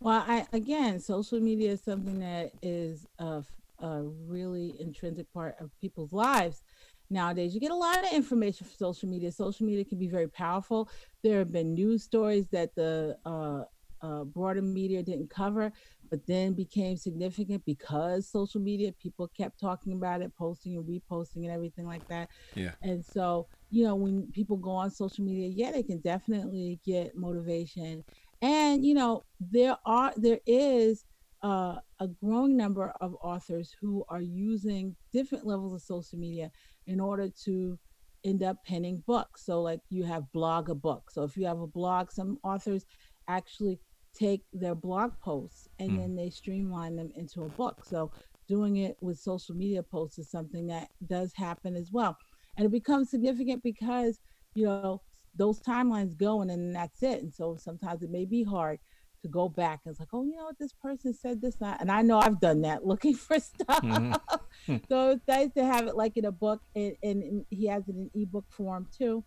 Well, 0.00 0.24
I 0.26 0.46
again, 0.52 1.00
social 1.00 1.40
media 1.40 1.72
is 1.72 1.82
something 1.82 2.20
that 2.20 2.52
is 2.62 3.06
a, 3.18 3.42
a 3.80 4.02
really 4.02 4.76
intrinsic 4.78 5.32
part 5.32 5.56
of 5.58 5.70
people's 5.80 6.12
lives 6.12 6.62
nowadays. 7.08 7.54
You 7.54 7.60
get 7.60 7.70
a 7.70 7.76
lot 7.76 8.04
of 8.04 8.12
information 8.12 8.66
from 8.66 8.76
social 8.76 9.08
media. 9.08 9.32
Social 9.32 9.66
media 9.66 9.84
can 9.84 9.98
be 9.98 10.08
very 10.08 10.28
powerful. 10.28 10.88
There 11.22 11.38
have 11.38 11.52
been 11.52 11.74
news 11.74 12.02
stories 12.02 12.46
that 12.48 12.74
the 12.74 13.16
uh, 13.24 13.64
uh, 14.02 14.24
broader 14.24 14.62
media 14.62 15.02
didn't 15.02 15.30
cover, 15.30 15.72
but 16.10 16.26
then 16.26 16.52
became 16.52 16.96
significant 16.96 17.64
because 17.64 18.28
social 18.28 18.60
media 18.60 18.92
people 18.92 19.28
kept 19.36 19.58
talking 19.58 19.92
about 19.92 20.20
it, 20.20 20.32
posting 20.36 20.76
and 20.76 20.84
reposting 20.84 21.44
and 21.44 21.50
everything 21.50 21.86
like 21.86 22.06
that. 22.08 22.28
Yeah. 22.54 22.72
And 22.82 23.04
so, 23.04 23.48
you 23.70 23.84
know, 23.84 23.96
when 23.96 24.30
people 24.32 24.56
go 24.56 24.70
on 24.70 24.90
social 24.90 25.24
media, 25.24 25.48
yeah, 25.48 25.72
they 25.72 25.82
can 25.82 26.00
definitely 26.00 26.80
get 26.84 27.16
motivation. 27.16 28.04
And 28.42 28.84
you 28.84 28.94
know, 28.94 29.24
there 29.40 29.76
are 29.84 30.12
there 30.16 30.40
is 30.46 31.04
uh, 31.42 31.76
a 32.00 32.08
growing 32.08 32.56
number 32.56 32.92
of 33.00 33.14
authors 33.22 33.74
who 33.80 34.04
are 34.08 34.20
using 34.20 34.96
different 35.12 35.46
levels 35.46 35.74
of 35.74 35.82
social 35.82 36.18
media 36.18 36.50
in 36.86 37.00
order 37.00 37.28
to 37.44 37.78
end 38.24 38.42
up 38.42 38.56
penning 38.64 39.02
books. 39.06 39.44
So, 39.44 39.62
like 39.62 39.80
you 39.88 40.04
have 40.04 40.30
blog 40.32 40.68
a 40.70 40.74
book. 40.74 41.10
So, 41.10 41.22
if 41.24 41.36
you 41.36 41.46
have 41.46 41.60
a 41.60 41.66
blog, 41.66 42.10
some 42.10 42.38
authors 42.42 42.84
actually 43.28 43.80
take 44.14 44.42
their 44.52 44.74
blog 44.74 45.12
posts 45.22 45.68
and 45.78 45.90
mm. 45.92 45.98
then 45.98 46.16
they 46.16 46.30
streamline 46.30 46.96
them 46.96 47.10
into 47.16 47.42
a 47.42 47.48
book. 47.50 47.84
So, 47.84 48.10
doing 48.48 48.76
it 48.76 48.96
with 49.00 49.18
social 49.18 49.54
media 49.54 49.82
posts 49.82 50.18
is 50.18 50.30
something 50.30 50.66
that 50.68 50.88
does 51.06 51.32
happen 51.34 51.76
as 51.76 51.90
well. 51.92 52.16
And 52.56 52.66
it 52.66 52.70
becomes 52.70 53.10
significant 53.10 53.62
because, 53.62 54.20
you 54.54 54.66
know, 54.66 55.02
those 55.34 55.60
timelines 55.60 56.16
go 56.16 56.40
and 56.40 56.50
then 56.50 56.72
that's 56.72 57.02
it. 57.02 57.22
And 57.22 57.32
so 57.32 57.56
sometimes 57.56 58.02
it 58.02 58.10
may 58.10 58.24
be 58.24 58.42
hard 58.42 58.78
to 59.22 59.28
go 59.28 59.48
back 59.48 59.80
and 59.84 59.92
it's 59.92 60.00
like, 60.00 60.08
oh, 60.12 60.24
you 60.24 60.36
know 60.36 60.44
what, 60.44 60.58
this 60.58 60.72
person 60.72 61.12
said 61.12 61.40
this, 61.40 61.60
not, 61.60 61.80
and 61.80 61.90
I 61.90 62.02
know 62.02 62.18
I've 62.18 62.40
done 62.40 62.62
that 62.62 62.86
looking 62.86 63.14
for 63.14 63.38
stuff. 63.38 63.82
Mm-hmm. 63.82 64.76
so 64.88 65.10
it's 65.10 65.28
nice 65.28 65.50
to 65.56 65.64
have 65.64 65.86
it 65.86 65.96
like 65.96 66.16
in 66.16 66.24
a 66.24 66.32
book, 66.32 66.62
and, 66.74 66.96
and, 67.02 67.44
he 67.50 67.66
has 67.66 67.88
it 67.88 67.94
in 67.94 68.10
ebook 68.14 68.44
form 68.50 68.88
too. 68.96 69.24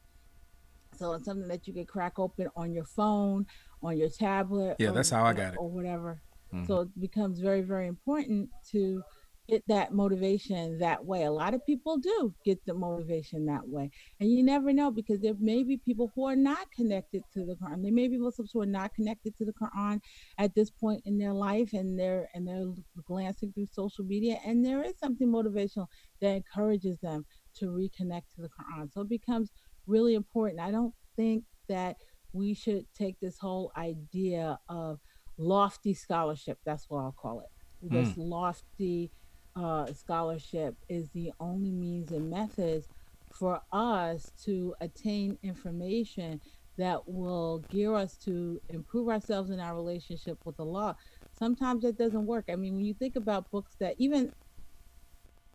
So 0.97 1.13
it's 1.13 1.25
something 1.25 1.47
that 1.47 1.67
you 1.67 1.73
can 1.73 1.85
crack 1.85 2.17
open 2.17 2.49
on 2.55 2.73
your 2.73 2.83
phone, 2.83 3.45
on 3.81 3.97
your 3.97 4.09
tablet. 4.09 4.77
Yeah, 4.79 4.89
or, 4.89 4.93
that's 4.93 5.11
how 5.11 5.23
I 5.23 5.33
got 5.33 5.53
it. 5.53 5.57
Or 5.59 5.69
whatever. 5.69 6.21
Mm-hmm. 6.53 6.65
So 6.65 6.81
it 6.81 6.99
becomes 6.99 7.39
very, 7.39 7.61
very 7.61 7.87
important 7.87 8.49
to 8.71 9.01
get 9.49 9.63
that 9.67 9.93
motivation 9.93 10.77
that 10.79 11.03
way. 11.05 11.23
A 11.23 11.31
lot 11.31 11.53
of 11.53 11.65
people 11.65 11.97
do 11.97 12.33
get 12.45 12.63
the 12.65 12.73
motivation 12.73 13.45
that 13.47 13.67
way. 13.67 13.89
And 14.19 14.31
you 14.31 14.43
never 14.43 14.71
know 14.73 14.91
because 14.91 15.19
there 15.19 15.33
may 15.39 15.63
be 15.63 15.77
people 15.77 16.11
who 16.15 16.25
are 16.25 16.35
not 16.35 16.71
connected 16.71 17.23
to 17.33 17.45
the 17.45 17.55
Quran. 17.55 17.81
There 17.81 17.93
may 17.93 18.07
be 18.07 18.17
Muslims 18.17 18.51
who 18.53 18.61
are 18.61 18.65
not 18.65 18.93
connected 18.93 19.35
to 19.37 19.45
the 19.45 19.53
Quran 19.53 19.99
at 20.37 20.53
this 20.55 20.69
point 20.69 21.01
in 21.05 21.17
their 21.17 21.33
life 21.33 21.73
and 21.73 21.99
they're 21.99 22.29
and 22.33 22.47
they're 22.47 22.73
glancing 23.05 23.51
through 23.53 23.67
social 23.71 24.05
media 24.05 24.39
and 24.45 24.65
there 24.65 24.83
is 24.83 24.93
something 24.99 25.27
motivational 25.27 25.87
that 26.21 26.35
encourages 26.35 26.97
them 26.99 27.25
to 27.55 27.65
reconnect 27.67 28.23
to 28.35 28.41
the 28.41 28.49
Quran. 28.49 28.91
So 28.91 29.01
it 29.01 29.09
becomes 29.09 29.51
really 29.87 30.15
important. 30.15 30.61
I 30.61 30.71
don't 30.71 30.93
think 31.15 31.43
that 31.67 31.95
we 32.33 32.53
should 32.53 32.85
take 32.97 33.19
this 33.19 33.37
whole 33.39 33.71
idea 33.75 34.59
of 34.69 34.99
lofty 35.39 35.93
scholarship, 35.93 36.59
that's 36.65 36.85
what 36.89 36.99
I'll 36.99 37.15
call 37.19 37.39
it. 37.39 37.47
This 37.81 38.09
mm. 38.09 38.15
lofty 38.17 39.11
uh, 39.55 39.91
scholarship 39.93 40.75
is 40.87 41.09
the 41.09 41.31
only 41.39 41.71
means 41.71 42.11
and 42.11 42.29
methods 42.29 42.87
for 43.31 43.61
us 43.71 44.31
to 44.45 44.73
attain 44.81 45.37
information 45.43 46.41
that 46.77 47.07
will 47.07 47.59
gear 47.69 47.93
us 47.93 48.15
to 48.15 48.61
improve 48.69 49.09
ourselves 49.09 49.49
in 49.49 49.59
our 49.59 49.75
relationship 49.75 50.37
with 50.45 50.59
Allah. 50.59 50.95
Sometimes 51.37 51.83
that 51.83 51.97
doesn't 51.97 52.25
work. 52.25 52.45
I 52.49 52.55
mean, 52.55 52.75
when 52.75 52.85
you 52.85 52.93
think 52.93 53.15
about 53.15 53.51
books 53.51 53.75
that 53.79 53.95
even 53.97 54.31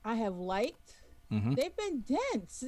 I 0.05 0.17
have 0.17 0.37
liked, 0.37 0.95
mm-hmm. 1.33 1.55
they've 1.55 1.77
been 1.77 2.05
dense. 2.07 2.65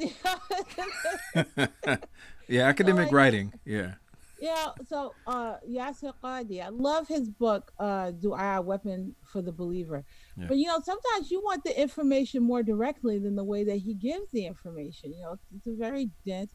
yeah, 2.48 2.62
academic 2.62 3.06
like, 3.06 3.12
writing. 3.12 3.52
Yeah. 3.64 3.94
Yeah, 4.38 4.68
so 4.86 5.14
uh 5.26 5.56
Yasir 5.68 6.12
Qadhi, 6.22 6.62
I 6.62 6.68
love 6.68 7.08
his 7.08 7.30
book, 7.30 7.72
uh 7.78 8.10
Dua 8.10 8.60
Weapon 8.60 9.14
for 9.24 9.40
the 9.42 9.52
Believer. 9.52 10.04
Yeah. 10.36 10.46
But 10.48 10.58
you 10.58 10.66
know, 10.66 10.80
sometimes 10.84 11.30
you 11.30 11.40
want 11.40 11.64
the 11.64 11.80
information 11.80 12.42
more 12.42 12.62
directly 12.62 13.18
than 13.18 13.34
the 13.34 13.44
way 13.44 13.64
that 13.64 13.76
he 13.76 13.94
gives 13.94 14.30
the 14.32 14.46
information. 14.46 15.14
You 15.14 15.22
know, 15.22 15.32
it's, 15.32 15.46
it's 15.56 15.66
a 15.66 15.74
very 15.74 16.10
dense 16.26 16.54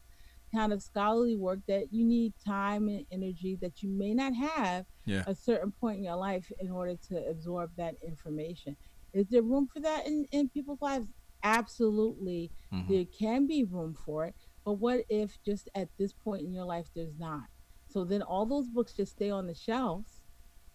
kind 0.54 0.72
of 0.72 0.82
scholarly 0.82 1.36
work 1.36 1.60
that 1.66 1.86
you 1.90 2.04
need 2.04 2.34
time 2.44 2.88
and 2.88 3.06
energy 3.10 3.58
that 3.60 3.82
you 3.82 3.88
may 3.88 4.12
not 4.14 4.34
have 4.34 4.84
yeah. 5.06 5.24
a 5.26 5.34
certain 5.34 5.72
point 5.72 5.98
in 5.98 6.04
your 6.04 6.16
life 6.16 6.52
in 6.60 6.70
order 6.70 6.94
to 7.08 7.26
absorb 7.28 7.70
that 7.76 7.94
information. 8.06 8.76
Is 9.14 9.28
there 9.28 9.42
room 9.42 9.68
for 9.72 9.80
that 9.80 10.06
in, 10.06 10.26
in 10.30 10.48
people's 10.48 10.82
lives? 10.82 11.06
Absolutely. 11.42 12.50
Mm-hmm. 12.72 12.92
There 12.92 13.04
can 13.18 13.46
be 13.46 13.64
room 13.64 13.96
for 14.04 14.26
it. 14.26 14.34
But 14.64 14.74
what 14.74 15.04
if 15.08 15.38
just 15.44 15.68
at 15.74 15.88
this 15.98 16.12
point 16.12 16.42
in 16.42 16.52
your 16.52 16.64
life 16.64 16.86
there's 16.94 17.18
not? 17.18 17.44
So 17.92 18.04
then 18.04 18.22
all 18.22 18.46
those 18.46 18.68
books 18.68 18.92
just 18.92 19.12
stay 19.12 19.30
on 19.30 19.46
the 19.46 19.54
shelves. 19.54 20.20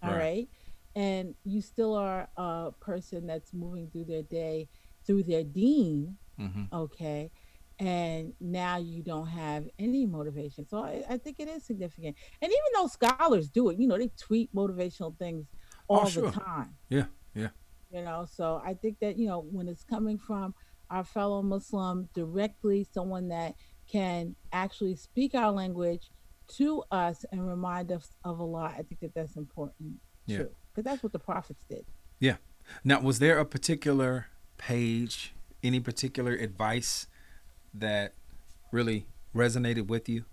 All 0.04 0.12
right. 0.12 0.18
right? 0.18 0.50
And 0.96 1.36
you 1.44 1.62
still 1.62 1.96
are 1.96 2.28
a 2.38 2.72
person 2.80 3.28
that's 3.28 3.54
moving 3.54 3.90
through 3.92 4.06
their 4.06 4.24
day 4.24 4.68
through 5.08 5.24
their 5.24 5.44
deen. 5.44 6.18
Mm-hmm. 6.40 6.76
Okay. 6.76 7.32
And 7.80 8.34
now 8.42 8.78
you 8.78 9.02
don't 9.02 9.28
have 9.28 9.68
any 9.80 10.06
motivation. 10.06 10.68
So 10.68 10.80
I, 10.80 11.04
I, 11.10 11.18
think 11.18 11.40
it 11.40 11.48
is 11.48 11.64
significant. 11.64 12.16
And 12.42 12.52
even 12.52 12.64
though 12.76 12.88
scholars 12.88 13.50
do 13.50 13.70
it, 13.70 13.80
you 13.80 13.88
know, 13.88 13.98
they 13.98 14.12
tweet 14.20 14.54
motivational 14.54 15.18
things 15.18 15.48
oh, 15.90 15.96
all 15.96 16.02
oh, 16.06 16.10
sure. 16.10 16.32
the 16.32 16.40
time. 16.40 16.76
Yeah. 16.90 17.06
Yeah. 17.34 17.50
You 17.92 18.02
know, 18.02 18.26
so 18.30 18.62
I 18.66 18.74
think 18.74 19.00
that, 19.00 19.18
you 19.18 19.28
know, 19.28 19.46
when 19.52 19.68
it's 19.68 19.84
coming 19.84 20.18
from 20.18 20.56
our 20.90 21.04
fellow 21.04 21.42
Muslim 21.42 22.10
directly, 22.14 22.86
someone 22.92 23.30
that 23.30 23.56
can 23.90 24.36
actually 24.52 24.96
speak 24.96 25.36
our 25.36 25.52
language 25.52 26.10
to 26.56 26.84
us 26.92 27.26
and 27.32 27.48
remind 27.48 27.92
us 27.92 28.10
of 28.24 28.40
Allah. 28.42 28.74
I 28.78 28.84
think 28.84 29.00
that 29.02 29.14
that's 29.14 29.36
important 29.36 29.96
yeah. 30.26 30.38
too, 30.40 30.50
because 30.70 30.84
that's 30.84 31.04
what 31.04 31.12
the 31.12 31.20
prophets 31.20 31.64
did. 31.70 31.86
Yeah. 32.20 32.38
Now, 32.84 33.00
was 33.00 33.20
there 33.20 33.40
a 33.40 33.46
particular 33.46 34.28
page, 34.58 35.34
any 35.64 35.80
particular 35.80 36.34
advice 36.34 37.08
that 37.74 38.14
really 38.72 39.08
resonated 39.36 39.88
with 39.88 40.10
you? 40.10 40.26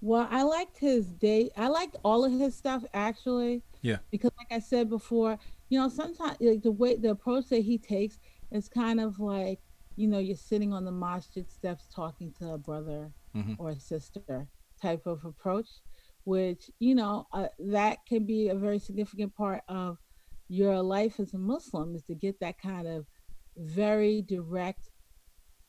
Well, 0.00 0.28
I 0.30 0.42
liked 0.42 0.78
his 0.78 1.06
day. 1.06 1.50
I 1.56 1.68
liked 1.68 1.96
all 2.04 2.24
of 2.24 2.32
his 2.32 2.54
stuff 2.54 2.84
actually. 2.94 3.62
Yeah. 3.82 3.98
Because, 4.10 4.30
like 4.38 4.50
I 4.50 4.60
said 4.60 4.88
before, 4.88 5.38
you 5.68 5.78
know, 5.78 5.88
sometimes 5.88 6.38
like 6.40 6.62
the 6.62 6.70
way 6.70 6.96
the 6.96 7.10
approach 7.10 7.48
that 7.48 7.62
he 7.62 7.78
takes 7.78 8.18
is 8.50 8.68
kind 8.68 9.00
of 9.00 9.20
like, 9.20 9.60
you 9.96 10.06
know, 10.06 10.18
you're 10.18 10.36
sitting 10.36 10.72
on 10.72 10.84
the 10.84 10.92
masjid 10.92 11.50
steps 11.50 11.86
talking 11.92 12.32
to 12.38 12.50
a 12.50 12.58
brother 12.58 13.10
mm-hmm. 13.34 13.54
or 13.58 13.70
a 13.70 13.80
sister, 13.80 14.46
type 14.80 15.06
of 15.06 15.24
approach, 15.24 15.68
which, 16.24 16.70
you 16.78 16.94
know, 16.94 17.26
uh, 17.32 17.48
that 17.58 17.98
can 18.06 18.24
be 18.24 18.48
a 18.48 18.54
very 18.54 18.78
significant 18.78 19.34
part 19.34 19.62
of 19.68 19.98
your 20.48 20.80
life 20.82 21.20
as 21.20 21.34
a 21.34 21.38
Muslim 21.38 21.94
is 21.94 22.02
to 22.04 22.14
get 22.14 22.40
that 22.40 22.58
kind 22.60 22.86
of 22.86 23.06
very 23.56 24.22
direct, 24.22 24.90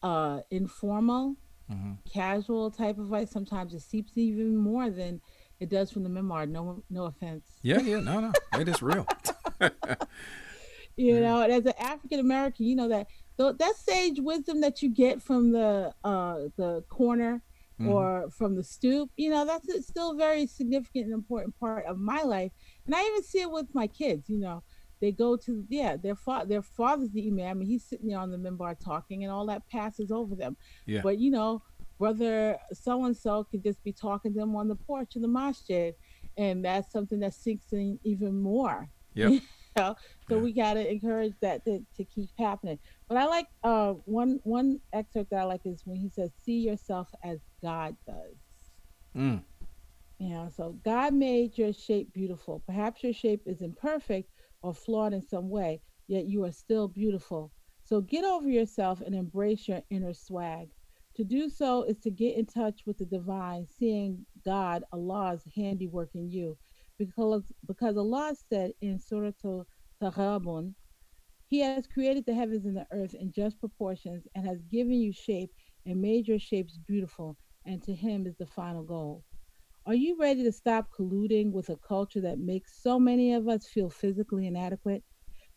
uh, 0.04 0.40
informal, 0.52 1.36
mm-hmm. 1.72 1.94
casual 2.12 2.72
type 2.72 2.98
of 2.98 3.06
advice. 3.06 3.32
Sometimes 3.32 3.74
it 3.74 3.82
seeps 3.82 4.18
even 4.18 4.56
more 4.56 4.90
than 4.90 5.22
it 5.60 5.70
does 5.70 5.92
from 5.92 6.04
the 6.04 6.10
minbar. 6.10 6.50
No, 6.50 6.84
no 6.90 7.06
offense. 7.06 7.46
Yeah, 7.62 7.80
yeah, 7.80 8.00
no, 8.00 8.20
no, 8.20 8.32
it 8.58 8.68
is 8.70 8.82
real. 8.82 9.06
you 10.96 11.20
know, 11.20 11.42
as 11.42 11.66
an 11.66 11.74
African 11.80 12.20
American, 12.20 12.66
you 12.66 12.76
know 12.76 12.88
that 12.90 13.08
that 13.38 13.76
sage 13.78 14.20
wisdom 14.20 14.62
that 14.62 14.82
you 14.82 14.90
get 14.90 15.22
from 15.22 15.52
the 15.52 15.94
uh, 16.04 16.38
the 16.58 16.84
corner 16.90 17.42
mm-hmm. 17.80 17.90
or 17.90 18.30
from 18.32 18.56
the 18.56 18.64
stoop. 18.64 19.10
You 19.18 19.30
know, 19.30 19.46
that's 19.46 19.88
still 19.88 20.12
a 20.12 20.16
very 20.16 20.46
significant 20.48 21.06
and 21.06 21.14
important 21.14 21.58
part 21.60 21.86
of 21.86 21.98
my 21.98 22.22
life. 22.24 22.52
And 22.86 22.96
I 22.96 23.06
even 23.06 23.24
see 23.24 23.42
it 23.42 23.52
with 23.52 23.68
my 23.74 23.88
kids, 23.88 24.30
you 24.30 24.40
know. 24.40 24.64
They 25.02 25.12
go 25.14 25.38
to 25.38 25.64
yeah, 25.70 25.96
their 25.96 26.16
fa- 26.16 26.46
their 26.46 26.62
father's 26.62 27.12
the 27.12 27.28
imam, 27.28 27.62
and 27.62 27.68
he's 27.68 27.86
sitting 27.86 28.08
there 28.08 28.20
on 28.20 28.32
the 28.32 28.38
minbar 28.38 28.78
talking, 28.78 29.24
and 29.24 29.32
all 29.32 29.46
that 29.46 29.68
passes 29.70 30.12
over 30.12 30.36
them. 30.36 30.58
Yeah. 30.86 31.02
But 31.02 31.20
you 31.20 31.32
know, 31.32 31.62
brother 31.98 32.58
so 32.74 33.06
and 33.06 33.16
so 33.16 33.46
could 33.46 33.64
just 33.64 33.82
be 33.84 33.94
talking 33.94 34.34
to 34.34 34.40
them 34.40 34.56
on 34.56 34.68
the 34.68 34.76
porch 34.76 35.16
of 35.16 35.22
the 35.22 35.28
masjid, 35.28 35.94
and 36.38 36.66
that's 36.66 36.92
something 36.92 37.20
that 37.20 37.34
sinks 37.34 37.72
in 37.72 37.98
even 38.04 38.42
more. 38.42 38.90
Yeah. 39.14 39.40
So 39.78 39.96
yeah. 40.30 40.38
we 40.38 40.54
got 40.54 40.74
to 40.76 40.92
encourage 40.92 41.34
that 41.42 41.64
to, 41.66 41.80
to 41.96 42.04
keep 42.04 42.30
happening. 42.38 42.80
But 43.08 43.18
I 43.18 43.26
like 43.26 43.48
uh, 43.64 43.94
one 44.06 44.40
one 44.44 44.80
excerpt 44.94 45.30
that 45.32 45.40
I 45.40 45.44
like 45.44 45.62
is 45.66 45.82
when 45.86 45.98
he 45.98 46.10
says, 46.10 46.32
"See 46.44 46.60
yourself 46.60 47.10
as 47.24 47.40
God 47.62 47.96
does." 48.06 48.36
Mm. 49.16 49.44
You 50.20 50.30
know, 50.30 50.50
so 50.54 50.78
God 50.84 51.14
made 51.14 51.58
your 51.58 51.72
shape 51.72 52.14
beautiful. 52.14 52.62
Perhaps 52.68 53.04
your 53.04 53.14
shape 53.14 53.42
is 53.46 53.62
imperfect 53.62 54.30
or 54.62 54.74
flawed 54.74 55.14
in 55.14 55.26
some 55.26 55.50
way, 55.50 55.82
yet 56.08 56.26
you 56.26 56.44
are 56.44 56.52
still 56.52 56.88
beautiful. 56.90 57.52
So 57.84 58.02
get 58.02 58.26
over 58.26 58.50
yourself 58.50 59.02
and 59.02 59.16
embrace 59.16 59.68
your 59.68 59.82
inner 59.90 60.14
swag. 60.14 60.70
To 61.16 61.24
do 61.24 61.50
so 61.50 61.84
is 61.84 61.98
to 62.00 62.12
get 62.12 62.38
in 62.38 62.46
touch 62.46 62.82
with 62.86 62.98
the 62.98 63.06
divine, 63.06 63.66
seeing 63.66 64.26
God, 64.46 64.84
Allah's 64.94 65.44
handiwork 65.56 66.10
in 66.14 66.30
you. 66.30 66.58
Because, 67.00 67.52
because 67.68 67.98
Allah 67.98 68.36
said 68.50 68.74
in 68.82 69.00
Surah 69.00 69.32
Taghabun, 70.04 70.76
He 71.48 71.62
has 71.62 71.88
created 71.88 72.26
the 72.26 72.34
heavens 72.36 72.66
and 72.66 72.76
the 72.78 72.88
earth 72.92 73.16
in 73.16 73.32
just 73.32 73.60
proportions 73.60 74.28
and 74.36 74.46
has 74.46 74.62
given 74.64 74.94
you 74.94 75.12
shape 75.12 75.52
and 75.86 76.02
made 76.02 76.28
your 76.28 76.40
shapes 76.40 76.78
beautiful, 76.78 77.38
and 77.66 77.82
to 77.84 77.96
Him 77.96 78.28
is 78.28 78.36
the 78.38 78.46
final 78.46 78.84
goal. 78.84 79.24
Are 79.86 79.96
you 79.96 80.18
ready 80.20 80.44
to 80.44 80.52
stop 80.52 80.90
colluding 80.98 81.52
with 81.52 81.70
a 81.70 81.78
culture 81.78 82.22
that 82.22 82.40
makes 82.40 82.82
so 82.84 83.00
many 83.00 83.34
of 83.34 83.48
us 83.48 83.68
feel 83.68 83.90
physically 83.90 84.46
inadequate? 84.48 85.04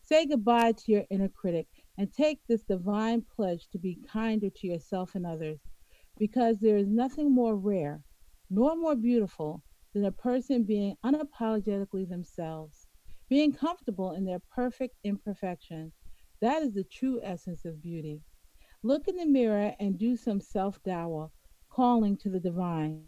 Say 0.01 0.27
goodbye 0.27 0.73
to 0.73 0.93
your 0.93 1.05
inner 1.11 1.29
critic 1.29 1.69
and 1.99 2.13
take 2.13 2.41
this 2.49 2.63
divine 2.63 3.23
pledge 3.37 3.69
to 3.73 3.79
be 3.79 3.99
kinder 4.11 4.51
to 4.51 4.67
yourself 4.67 5.15
and 5.15 5.27
others, 5.27 5.61
because 6.19 6.59
there 6.61 6.77
is 6.79 6.89
nothing 6.89 7.33
more 7.33 7.57
rare 7.57 8.03
nor 8.51 8.77
more 8.77 8.97
beautiful 8.97 9.63
than 9.93 10.05
a 10.05 10.13
person 10.13 10.65
being 10.65 10.97
unapologetically 11.05 12.09
themselves, 12.09 12.87
being 13.29 13.53
comfortable 13.53 14.13
in 14.13 14.25
their 14.25 14.41
perfect 14.55 14.97
imperfection. 15.05 15.93
That 16.41 16.63
is 16.63 16.75
the 16.75 16.85
true 16.85 17.21
essence 17.23 17.65
of 17.65 17.83
beauty. 17.83 18.23
Look 18.83 19.09
in 19.09 19.17
the 19.17 19.27
mirror 19.27 19.75
and 19.81 19.99
do 19.99 20.17
some 20.17 20.41
self 20.41 20.83
dawah, 20.83 21.31
calling 21.71 22.17
to 22.19 22.31
the 22.31 22.41
divine. 22.41 23.05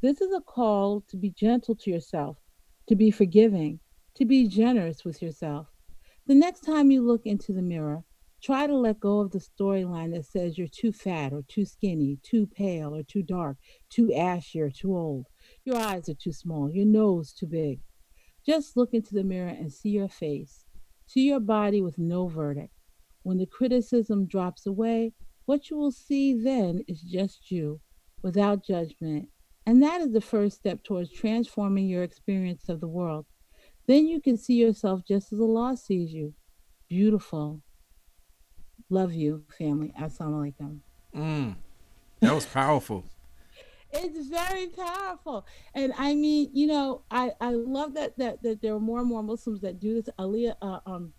This 0.00 0.20
is 0.20 0.32
a 0.32 0.40
call 0.40 1.02
to 1.08 1.16
be 1.16 1.30
gentle 1.30 1.74
to 1.76 1.90
yourself, 1.90 2.38
to 2.88 2.94
be 2.96 3.10
forgiving, 3.10 3.80
to 4.14 4.24
be 4.24 4.46
generous 4.48 5.04
with 5.04 5.22
yourself. 5.22 5.68
The 6.26 6.34
next 6.34 6.60
time 6.60 6.90
you 6.90 7.02
look 7.02 7.26
into 7.26 7.52
the 7.52 7.62
mirror, 7.62 8.04
Try 8.40 8.68
to 8.68 8.76
let 8.76 9.00
go 9.00 9.18
of 9.20 9.32
the 9.32 9.40
storyline 9.40 10.12
that 10.14 10.24
says 10.24 10.56
you're 10.56 10.68
too 10.68 10.92
fat 10.92 11.32
or 11.32 11.42
too 11.42 11.64
skinny, 11.64 12.18
too 12.22 12.46
pale 12.46 12.94
or 12.94 13.02
too 13.02 13.22
dark, 13.22 13.56
too 13.90 14.12
ashy 14.12 14.60
or 14.60 14.70
too 14.70 14.96
old. 14.96 15.26
Your 15.68 15.76
eyes 15.76 16.08
are 16.08 16.14
too 16.14 16.32
small, 16.32 16.70
your 16.70 16.86
nose 16.86 17.34
too 17.34 17.44
big. 17.44 17.80
Just 18.46 18.74
look 18.74 18.94
into 18.94 19.12
the 19.12 19.22
mirror 19.22 19.48
and 19.48 19.70
see 19.70 19.90
your 19.90 20.08
face. 20.08 20.64
See 21.06 21.26
your 21.26 21.40
body 21.40 21.82
with 21.82 21.98
no 21.98 22.26
verdict. 22.26 22.72
When 23.22 23.36
the 23.36 23.44
criticism 23.44 24.24
drops 24.24 24.64
away, 24.64 25.12
what 25.44 25.68
you 25.68 25.76
will 25.76 25.92
see 25.92 26.32
then 26.32 26.84
is 26.88 27.02
just 27.02 27.50
you, 27.50 27.82
without 28.22 28.64
judgment. 28.64 29.28
And 29.66 29.82
that 29.82 30.00
is 30.00 30.14
the 30.14 30.22
first 30.22 30.56
step 30.56 30.82
towards 30.82 31.12
transforming 31.12 31.86
your 31.86 32.02
experience 32.02 32.70
of 32.70 32.80
the 32.80 32.88
world. 32.88 33.26
Then 33.86 34.06
you 34.06 34.22
can 34.22 34.38
see 34.38 34.54
yourself 34.54 35.02
just 35.06 35.34
as 35.34 35.38
Allah 35.38 35.76
sees 35.76 36.14
you 36.14 36.32
beautiful, 36.88 37.60
Love 38.88 39.12
you, 39.12 39.44
family. 39.58 39.92
Assalamu 40.00 40.50
alaikum. 40.50 40.78
Mm, 41.14 41.56
that 42.20 42.34
was 42.34 42.46
powerful. 42.46 43.04
It's 43.92 44.28
very 44.28 44.68
powerful. 44.68 45.46
And 45.74 45.92
I 45.96 46.14
mean, 46.14 46.50
you 46.52 46.66
know, 46.66 47.02
I, 47.10 47.32
I 47.40 47.52
love 47.52 47.94
that, 47.94 48.18
that 48.18 48.42
that 48.42 48.62
there 48.62 48.74
are 48.74 48.80
more 48.80 49.00
and 49.00 49.08
more 49.08 49.22
Muslims 49.22 49.60
that 49.62 49.80
do 49.80 49.94
this. 49.94 50.08
Aliyah, 50.18 50.56
uh, 50.60 50.80
um, 50.86 51.12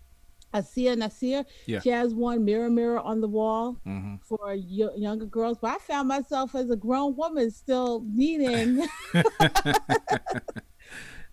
Asia 0.54 0.96
Nasir, 0.96 1.44
yeah. 1.66 1.80
she 1.80 1.90
has 1.90 2.14
one 2.14 2.44
mirror 2.44 2.70
mirror 2.70 2.98
on 2.98 3.20
the 3.20 3.28
wall 3.28 3.76
mm-hmm. 3.86 4.16
for 4.22 4.48
y- 4.48 4.88
younger 4.96 5.26
girls. 5.26 5.58
But 5.60 5.76
I 5.76 5.78
found 5.78 6.08
myself 6.08 6.54
as 6.54 6.70
a 6.70 6.76
grown 6.76 7.16
woman 7.16 7.50
still 7.50 8.04
needing 8.08 8.86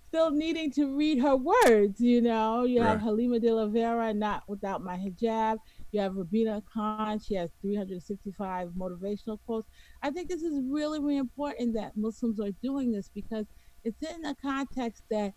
still 0.08 0.32
needing 0.32 0.72
to 0.72 0.96
read 0.96 1.20
her 1.20 1.36
words, 1.36 2.00
you 2.00 2.22
know. 2.22 2.64
You 2.64 2.81
right. 2.81 2.90
have 2.90 3.01
Halima 3.01 3.40
de 3.40 3.53
la 3.53 3.68
Vera, 3.68 4.14
not 4.14 4.44
without 4.48 4.83
my 4.83 4.98
hijab. 4.98 5.57
You 5.91 6.01
have 6.01 6.13
Rabina 6.13 6.61
Khan. 6.73 7.19
She 7.19 7.35
has 7.35 7.50
365 7.61 8.69
motivational 8.69 9.37
quotes. 9.45 9.67
I 10.01 10.09
think 10.11 10.29
this 10.29 10.41
is 10.41 10.61
really, 10.67 11.00
really 11.00 11.17
important 11.17 11.73
that 11.75 11.93
Muslims 11.95 12.39
are 12.39 12.51
doing 12.61 12.91
this 12.91 13.09
because 13.13 13.45
it's 13.83 14.01
in 14.01 14.25
a 14.25 14.35
context 14.35 15.03
that 15.09 15.33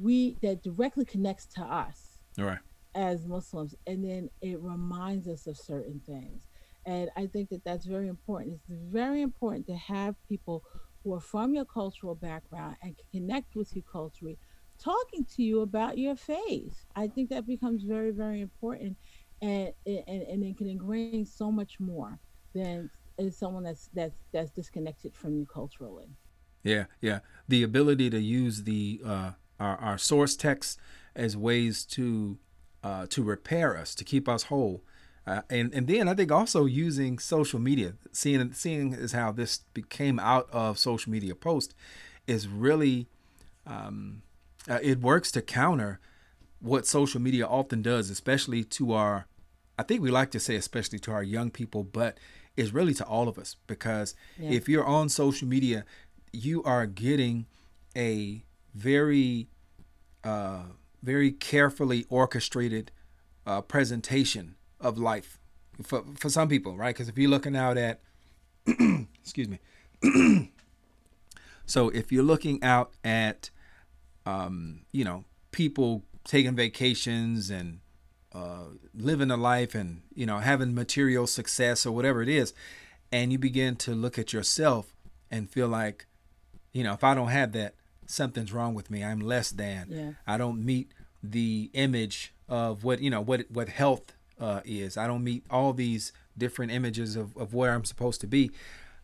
we 0.00 0.38
that 0.42 0.62
directly 0.62 1.04
connects 1.04 1.46
to 1.46 1.62
us 1.62 2.18
right. 2.38 2.58
as 2.94 3.26
Muslims, 3.26 3.74
and 3.86 4.04
then 4.04 4.30
it 4.40 4.60
reminds 4.60 5.28
us 5.28 5.46
of 5.46 5.56
certain 5.56 6.00
things. 6.06 6.48
And 6.86 7.10
I 7.16 7.26
think 7.26 7.50
that 7.50 7.62
that's 7.64 7.86
very 7.86 8.08
important. 8.08 8.54
It's 8.54 8.64
very 8.68 9.22
important 9.22 9.66
to 9.66 9.76
have 9.76 10.16
people 10.28 10.64
who 11.04 11.14
are 11.14 11.20
from 11.20 11.54
your 11.54 11.64
cultural 11.64 12.14
background 12.14 12.76
and 12.82 12.96
can 12.96 13.20
connect 13.20 13.54
with 13.54 13.74
you 13.76 13.82
culturally 13.82 14.38
talking 14.82 15.24
to 15.36 15.42
you 15.42 15.60
about 15.60 15.98
your 15.98 16.16
faith. 16.16 16.84
I 16.96 17.06
think 17.08 17.30
that 17.30 17.46
becomes 17.46 17.82
very, 17.84 18.10
very 18.10 18.40
important 18.40 18.96
and 19.42 19.72
and, 19.84 20.22
and 20.22 20.44
it 20.44 20.56
can 20.56 20.68
ingrain 20.68 21.26
so 21.26 21.50
much 21.50 21.78
more 21.78 22.18
than 22.54 22.88
is 23.18 23.36
someone 23.36 23.64
that's 23.64 23.90
that's 23.92 24.14
that's 24.32 24.50
disconnected 24.52 25.14
from 25.14 25.36
you 25.36 25.44
culturally. 25.44 26.08
Yeah, 26.62 26.84
yeah. 27.00 27.20
The 27.48 27.62
ability 27.62 28.08
to 28.10 28.20
use 28.20 28.62
the 28.62 29.00
uh, 29.04 29.30
our 29.60 29.76
our 29.76 29.98
source 29.98 30.36
text 30.36 30.78
as 31.14 31.36
ways 31.36 31.84
to 31.86 32.38
uh, 32.82 33.06
to 33.10 33.22
repair 33.22 33.76
us, 33.76 33.94
to 33.96 34.04
keep 34.04 34.28
us 34.28 34.44
whole. 34.44 34.84
Uh, 35.26 35.42
and 35.50 35.72
and 35.74 35.86
then 35.86 36.08
I 36.08 36.14
think 36.14 36.32
also 36.32 36.64
using 36.64 37.18
social 37.18 37.60
media, 37.60 37.94
seeing 38.12 38.52
seeing 38.52 38.94
as 38.94 39.12
how 39.12 39.32
this 39.32 39.60
came 39.88 40.18
out 40.18 40.48
of 40.52 40.78
social 40.78 41.12
media 41.12 41.34
post, 41.34 41.74
is 42.26 42.48
really 42.48 43.08
um, 43.66 44.22
uh, 44.68 44.78
it 44.82 45.00
works 45.00 45.30
to 45.32 45.42
counter 45.42 46.00
what 46.60 46.86
social 46.86 47.20
media 47.20 47.46
often 47.46 47.82
does, 47.82 48.08
especially 48.08 48.64
to 48.64 48.92
our 48.92 49.26
I 49.78 49.82
think 49.82 50.02
we 50.02 50.10
like 50.10 50.30
to 50.32 50.40
say, 50.40 50.56
especially 50.56 50.98
to 51.00 51.12
our 51.12 51.22
young 51.22 51.50
people, 51.50 51.82
but 51.82 52.18
it's 52.56 52.72
really 52.72 52.94
to 52.94 53.04
all 53.04 53.28
of 53.28 53.38
us 53.38 53.56
because 53.66 54.14
yeah. 54.38 54.50
if 54.50 54.68
you're 54.68 54.84
on 54.84 55.08
social 55.08 55.48
media, 55.48 55.84
you 56.32 56.62
are 56.64 56.86
getting 56.86 57.46
a 57.96 58.44
very, 58.74 59.48
uh, 60.24 60.64
very 61.02 61.32
carefully 61.32 62.06
orchestrated 62.08 62.90
uh, 63.46 63.60
presentation 63.60 64.54
of 64.80 64.98
life 64.98 65.38
for 65.82 66.04
for 66.18 66.28
some 66.28 66.48
people, 66.48 66.76
right? 66.76 66.94
Because 66.94 67.08
if 67.08 67.16
you're 67.16 67.30
looking 67.30 67.56
out 67.56 67.76
at, 67.78 68.00
excuse 68.66 69.48
me, 69.48 69.58
so 71.66 71.88
if 71.90 72.12
you're 72.12 72.22
looking 72.22 72.62
out 72.62 72.92
at, 73.04 73.50
um, 74.26 74.82
you 74.92 75.04
know, 75.04 75.24
people 75.50 76.04
taking 76.24 76.54
vacations 76.54 77.50
and 77.50 77.80
uh, 78.34 78.64
living 78.94 79.30
a 79.30 79.36
life 79.36 79.74
and 79.74 80.02
you 80.14 80.26
know 80.26 80.38
having 80.38 80.74
material 80.74 81.26
success 81.26 81.84
or 81.84 81.92
whatever 81.92 82.22
it 82.22 82.28
is 82.28 82.54
and 83.10 83.30
you 83.30 83.38
begin 83.38 83.76
to 83.76 83.94
look 83.94 84.18
at 84.18 84.32
yourself 84.32 84.96
and 85.30 85.50
feel 85.50 85.68
like 85.68 86.06
you 86.72 86.82
know 86.82 86.94
if 86.94 87.04
i 87.04 87.14
don't 87.14 87.28
have 87.28 87.52
that 87.52 87.74
something's 88.12 88.52
wrong 88.52 88.74
with 88.74 88.90
me. 88.90 89.02
I'm 89.02 89.20
less 89.20 89.50
than. 89.50 89.86
Yeah. 89.88 90.10
i 90.26 90.36
don't 90.36 90.64
meet 90.64 90.92
the 91.22 91.70
image 91.72 92.34
of 92.48 92.84
what 92.84 93.00
you 93.00 93.10
know 93.10 93.20
what 93.20 93.46
what 93.50 93.68
health 93.68 94.12
uh, 94.40 94.60
is. 94.64 94.96
I 94.96 95.06
don't 95.06 95.24
meet 95.24 95.44
all 95.50 95.72
these 95.72 96.12
different 96.36 96.72
images 96.72 97.16
of, 97.16 97.36
of 97.36 97.54
where 97.54 97.74
i'm 97.74 97.84
supposed 97.84 98.20
to 98.22 98.26
be. 98.26 98.50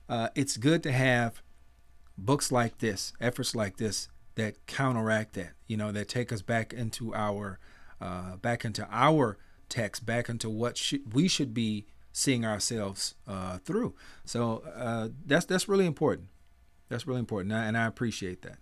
Uh, 0.09 0.29
it's 0.35 0.57
good 0.57 0.83
to 0.83 0.93
have 0.93 1.43
books 2.17 2.51
like 2.51 2.79
this 2.79 3.13
efforts 3.21 3.55
like 3.55 3.77
this 3.77 4.09
that 4.35 4.67
counteract 4.67 5.35
that 5.35 5.51
you 5.67 5.77
know 5.77 5.93
that 5.93 6.09
take 6.09 6.33
us 6.33 6.43
back 6.43 6.73
into 6.73 7.15
our 7.15 7.59
uh, 8.01 8.37
back 8.37 8.65
into 8.65 8.87
our 8.91 9.39
text, 9.69 10.07
back 10.07 10.29
into 10.29 10.49
what 10.49 10.77
should, 10.77 11.15
we 11.15 11.29
should 11.29 11.53
be 11.55 11.87
seeing 12.13 12.45
ourselves 12.45 13.15
uh, 13.27 13.59
through. 13.59 13.95
So 14.25 14.63
uh, 14.75 15.09
that's 15.25 15.45
that's 15.47 15.69
really 15.69 15.87
important. 15.87 16.29
That's 16.89 17.07
really 17.07 17.21
important, 17.21 17.53
and 17.53 17.77
I 17.77 17.87
appreciate 17.87 18.43
that. 18.43 18.59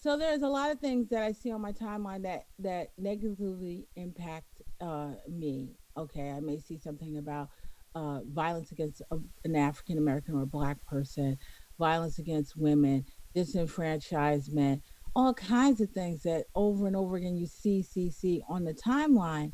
So 0.00 0.18
there's 0.18 0.42
a 0.42 0.48
lot 0.48 0.70
of 0.70 0.80
things 0.80 1.08
that 1.10 1.22
I 1.22 1.32
see 1.32 1.52
on 1.52 1.60
my 1.60 1.72
timeline 1.72 2.22
that 2.22 2.46
that 2.58 2.88
negatively 2.98 3.86
impact 3.96 4.62
uh, 4.80 5.12
me. 5.28 5.76
Okay, 5.96 6.30
I 6.30 6.40
may 6.40 6.58
see 6.58 6.78
something 6.78 7.18
about 7.18 7.48
uh, 7.94 8.20
violence 8.32 8.72
against 8.72 9.02
a, 9.10 9.18
an 9.44 9.56
African 9.56 9.98
American 9.98 10.34
or 10.34 10.42
a 10.42 10.46
Black 10.46 10.84
person, 10.86 11.38
violence 11.78 12.18
against 12.18 12.56
women, 12.56 13.04
disenfranchisement, 13.34 14.80
all 15.16 15.34
kinds 15.34 15.80
of 15.80 15.90
things 15.90 16.22
that 16.22 16.46
over 16.54 16.86
and 16.86 16.96
over 16.96 17.16
again 17.16 17.36
you 17.36 17.46
see, 17.46 17.82
see, 17.82 18.10
see 18.10 18.42
on 18.48 18.64
the 18.64 18.74
timeline. 18.74 19.52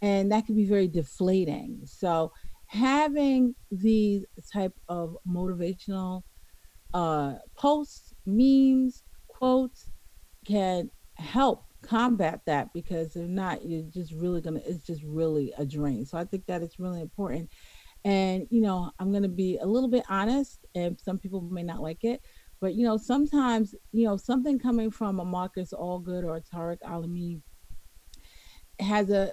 And 0.00 0.30
that 0.30 0.46
can 0.46 0.54
be 0.54 0.66
very 0.66 0.86
deflating. 0.86 1.80
So 1.84 2.32
having 2.66 3.54
these 3.70 4.24
type 4.52 4.74
of 4.88 5.16
motivational 5.26 6.22
uh, 6.94 7.34
posts, 7.56 8.14
memes, 8.26 9.02
quotes 9.26 9.90
can 10.46 10.90
help 11.14 11.64
combat 11.82 12.40
that 12.46 12.72
because 12.72 13.16
if 13.16 13.28
not, 13.28 13.64
you're 13.64 13.82
just 13.82 14.12
really 14.12 14.40
gonna 14.40 14.60
it's 14.66 14.84
just 14.84 15.02
really 15.04 15.52
a 15.58 15.64
drain. 15.64 16.04
So 16.06 16.18
I 16.18 16.24
think 16.24 16.46
that 16.46 16.62
it's 16.62 16.78
really 16.78 17.00
important. 17.00 17.50
And 18.04 18.46
you 18.50 18.60
know, 18.60 18.90
I'm 18.98 19.12
gonna 19.12 19.28
be 19.28 19.58
a 19.58 19.66
little 19.66 19.88
bit 19.88 20.04
honest, 20.08 20.66
and 20.74 20.98
some 21.00 21.18
people 21.18 21.40
may 21.40 21.62
not 21.62 21.82
like 21.82 22.04
it, 22.04 22.20
but 22.60 22.74
you 22.74 22.84
know, 22.84 22.96
sometimes 22.96 23.74
you 23.92 24.04
know 24.06 24.16
something 24.16 24.58
coming 24.58 24.90
from 24.90 25.20
a 25.20 25.24
Marcus 25.24 25.72
Allgood 25.72 26.24
or 26.24 26.36
a 26.36 26.40
Tariq 26.40 26.78
Alimi 26.84 27.40
has 28.80 29.10
a 29.10 29.32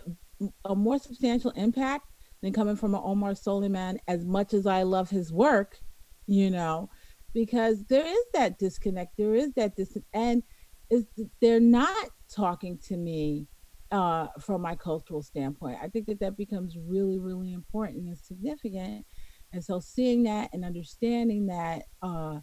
a 0.66 0.76
more 0.76 1.00
substantial 1.00 1.52
impact 1.52 2.06
than 2.42 2.54
coming 2.54 2.76
from 2.76 2.94
an 2.94 3.02
Omar 3.04 3.36
Suleiman 3.36 4.00
as 4.08 4.26
much 4.26 4.54
as 4.54 4.68
I 4.68 4.84
love 4.84 5.10
his 5.10 5.32
work, 5.32 5.80
you 6.28 6.50
know, 6.50 6.90
because 7.34 7.86
there 7.86 8.06
is 8.06 8.26
that 8.34 8.60
disconnect. 8.60 9.14
There 9.18 9.36
is 9.36 9.54
that 9.54 9.76
dis 9.76 9.98
and 10.14 10.44
is 10.90 11.06
they're 11.42 11.60
not 11.60 12.10
talking 12.30 12.78
to 12.88 12.98
me 12.98 13.48
uh, 13.92 14.28
from 14.40 14.62
my 14.62 14.76
cultural 14.76 15.22
standpoint. 15.22 15.78
I 15.82 15.88
think 15.88 16.08
that 16.08 16.20
that 16.20 16.38
becomes 16.38 16.78
really, 16.78 17.20
really 17.20 17.54
important 17.54 18.08
and 18.08 18.18
significant. 18.18 19.06
And 19.54 19.64
so 19.64 19.80
seeing 19.80 20.24
that 20.24 20.50
and 20.54 20.66
understanding 20.66 21.48
that 21.48 21.84
uh, 22.02 22.40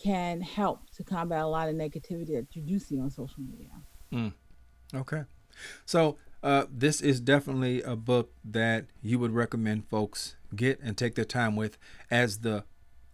can 0.00 0.40
help 0.40 0.90
to 0.96 1.04
combat 1.04 1.42
a 1.42 1.46
lot 1.46 1.68
of 1.68 1.74
negativity 1.74 2.34
that 2.34 2.46
you 2.54 2.62
do 2.62 2.78
see 2.78 3.00
on 3.00 3.10
social 3.10 3.42
media. 3.42 3.70
Mm. 4.12 4.32
Okay. 4.94 5.24
So 5.84 6.18
uh, 6.42 6.66
this 6.70 7.00
is 7.00 7.20
definitely 7.20 7.82
a 7.82 7.96
book 7.96 8.32
that 8.44 8.86
you 9.02 9.18
would 9.18 9.32
recommend 9.32 9.88
folks 9.88 10.36
get 10.54 10.78
and 10.80 10.96
take 10.96 11.14
their 11.14 11.24
time 11.24 11.56
with 11.56 11.78
as 12.10 12.38
the 12.38 12.64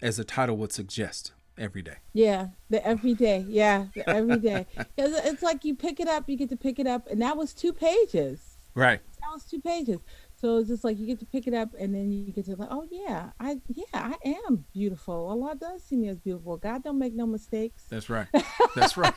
as 0.00 0.16
the 0.16 0.24
title 0.24 0.56
would 0.56 0.72
suggest 0.72 1.32
every 1.56 1.82
day. 1.82 1.96
Yeah, 2.12 2.48
the 2.68 2.84
every 2.86 3.14
day. 3.14 3.44
Yeah, 3.48 3.86
the 3.94 4.08
every 4.08 4.38
day. 4.38 4.66
it's 4.98 5.42
like 5.42 5.64
you 5.64 5.74
pick 5.74 6.00
it 6.00 6.08
up, 6.08 6.28
you 6.28 6.36
get 6.36 6.48
to 6.50 6.56
pick 6.56 6.78
it 6.78 6.86
up, 6.86 7.08
and 7.08 7.22
that 7.22 7.36
was 7.36 7.54
two 7.54 7.72
pages. 7.72 8.58
Right. 8.74 9.00
That 9.20 9.30
was 9.32 9.44
two 9.44 9.60
pages. 9.60 10.00
So 10.42 10.58
it's 10.58 10.68
just 10.68 10.82
like 10.82 10.98
you 10.98 11.06
get 11.06 11.20
to 11.20 11.26
pick 11.26 11.46
it 11.46 11.54
up, 11.54 11.68
and 11.78 11.94
then 11.94 12.10
you 12.10 12.32
get 12.32 12.46
to 12.46 12.56
like, 12.56 12.68
oh 12.68 12.84
yeah, 12.90 13.30
I 13.38 13.60
yeah, 13.68 13.84
I 13.94 14.16
am 14.24 14.64
beautiful. 14.74 15.28
Allah 15.28 15.54
does 15.54 15.84
see 15.84 15.94
me 15.94 16.08
as 16.08 16.18
beautiful. 16.18 16.56
God 16.56 16.82
don't 16.82 16.98
make 16.98 17.14
no 17.14 17.26
mistakes. 17.26 17.84
That's 17.88 18.10
right. 18.10 18.26
That's 18.74 18.96
right. 18.96 19.14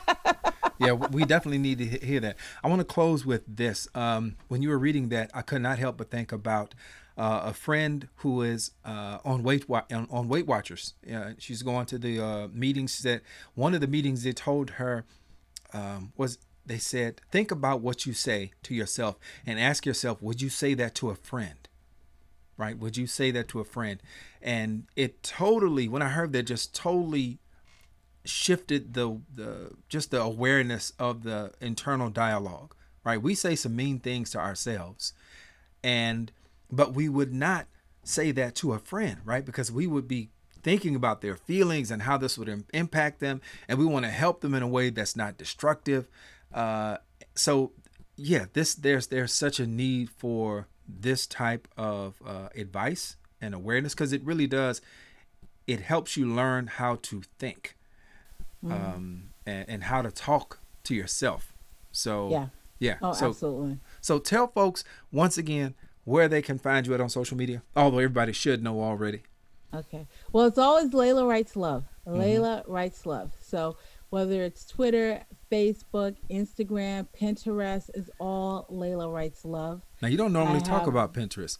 yeah, 0.78 0.92
we 0.92 1.24
definitely 1.24 1.58
need 1.58 1.78
to 1.78 1.84
hear 1.84 2.20
that. 2.20 2.36
I 2.62 2.68
want 2.68 2.78
to 2.78 2.84
close 2.84 3.26
with 3.26 3.42
this. 3.48 3.88
Um, 3.92 4.36
when 4.46 4.62
you 4.62 4.68
were 4.68 4.78
reading 4.78 5.08
that, 5.08 5.32
I 5.34 5.42
could 5.42 5.62
not 5.62 5.80
help 5.80 5.96
but 5.96 6.12
think 6.12 6.30
about 6.30 6.76
uh, 7.18 7.40
a 7.46 7.52
friend 7.52 8.06
who 8.18 8.42
is 8.42 8.70
uh, 8.84 9.18
on 9.24 9.42
Weight 9.42 9.64
on, 9.68 10.06
on 10.08 10.28
Weight 10.28 10.46
Watchers. 10.46 10.94
Uh, 11.12 11.30
she's 11.38 11.62
going 11.62 11.86
to 11.86 11.98
the 11.98 12.24
uh, 12.24 12.48
meetings. 12.52 13.00
That 13.00 13.22
one 13.56 13.74
of 13.74 13.80
the 13.80 13.88
meetings 13.88 14.22
they 14.22 14.32
told 14.32 14.70
her 14.70 15.04
um, 15.72 16.12
was 16.16 16.38
they 16.66 16.78
said, 16.78 17.20
think 17.30 17.50
about 17.50 17.80
what 17.80 18.06
you 18.06 18.12
say 18.12 18.52
to 18.64 18.74
yourself 18.74 19.16
and 19.46 19.58
ask 19.58 19.86
yourself, 19.86 20.20
would 20.20 20.42
you 20.42 20.48
say 20.50 20.74
that 20.74 20.94
to 20.96 21.10
a 21.10 21.14
friend? 21.14 21.68
Right? 22.58 22.78
Would 22.78 22.96
you 22.96 23.06
say 23.06 23.30
that 23.32 23.48
to 23.48 23.60
a 23.60 23.64
friend? 23.64 24.00
And 24.42 24.84
it 24.96 25.22
totally, 25.22 25.88
when 25.88 26.02
I 26.02 26.08
heard 26.08 26.32
that, 26.32 26.44
just 26.44 26.74
totally 26.74 27.38
shifted 28.24 28.94
the 28.94 29.20
the 29.32 29.70
just 29.88 30.10
the 30.10 30.20
awareness 30.20 30.92
of 30.98 31.22
the 31.22 31.52
internal 31.60 32.10
dialogue. 32.10 32.74
Right? 33.04 33.22
We 33.22 33.34
say 33.34 33.54
some 33.54 33.76
mean 33.76 34.00
things 34.00 34.30
to 34.30 34.38
ourselves, 34.38 35.12
and 35.84 36.32
but 36.70 36.94
we 36.94 37.08
would 37.08 37.32
not 37.32 37.66
say 38.02 38.32
that 38.32 38.54
to 38.56 38.72
a 38.72 38.78
friend, 38.78 39.18
right? 39.24 39.44
Because 39.44 39.70
we 39.70 39.86
would 39.86 40.08
be 40.08 40.30
thinking 40.62 40.96
about 40.96 41.20
their 41.20 41.36
feelings 41.36 41.90
and 41.90 42.02
how 42.02 42.16
this 42.16 42.36
would 42.36 42.64
impact 42.72 43.20
them, 43.20 43.40
and 43.68 43.78
we 43.78 43.86
want 43.86 44.04
to 44.04 44.10
help 44.10 44.40
them 44.40 44.54
in 44.54 44.62
a 44.62 44.68
way 44.68 44.90
that's 44.90 45.14
not 45.14 45.38
destructive. 45.38 46.08
Uh, 46.52 46.98
so, 47.34 47.72
yeah, 48.16 48.46
this 48.52 48.74
there's 48.74 49.08
there's 49.08 49.32
such 49.32 49.60
a 49.60 49.66
need 49.66 50.10
for 50.10 50.68
this 50.88 51.26
type 51.26 51.68
of 51.76 52.14
uh, 52.24 52.48
advice 52.54 53.16
and 53.40 53.54
awareness 53.54 53.94
because 53.94 54.12
it 54.12 54.22
really 54.24 54.46
does. 54.46 54.80
It 55.66 55.80
helps 55.80 56.16
you 56.16 56.26
learn 56.26 56.68
how 56.68 56.96
to 57.02 57.22
think, 57.38 57.76
mm. 58.64 58.72
um, 58.72 59.30
and, 59.44 59.68
and 59.68 59.84
how 59.84 60.02
to 60.02 60.10
talk 60.10 60.60
to 60.84 60.94
yourself. 60.94 61.52
So 61.92 62.30
yeah, 62.30 62.46
yeah. 62.78 62.96
Oh, 63.02 63.12
so, 63.12 63.28
absolutely. 63.28 63.78
So 64.00 64.18
tell 64.18 64.46
folks 64.48 64.84
once 65.10 65.36
again 65.36 65.74
where 66.04 66.28
they 66.28 66.40
can 66.40 66.58
find 66.58 66.86
you 66.86 66.94
at 66.94 67.00
on 67.00 67.08
social 67.08 67.36
media, 67.36 67.62
although 67.74 67.98
everybody 67.98 68.32
should 68.32 68.62
know 68.62 68.80
already. 68.80 69.22
Okay. 69.74 70.06
Well, 70.32 70.46
it's 70.46 70.58
always 70.58 70.90
Layla 70.90 71.28
Writes 71.28 71.56
Love. 71.56 71.84
Mm-hmm. 72.06 72.20
Layla 72.20 72.64
Writes 72.66 73.04
Love. 73.04 73.32
So 73.40 73.76
whether 74.10 74.42
it's 74.42 74.64
Twitter, 74.64 75.24
Facebook, 75.50 76.16
Instagram, 76.30 77.06
Pinterest, 77.18 77.90
is 77.94 78.10
all 78.20 78.66
Layla 78.70 79.12
Writes 79.12 79.44
Love. 79.44 79.82
Now 80.02 80.08
you 80.08 80.16
don't 80.16 80.32
normally 80.32 80.60
I 80.60 80.62
talk 80.62 80.80
have... 80.80 80.88
about 80.88 81.14
Pinterest, 81.14 81.58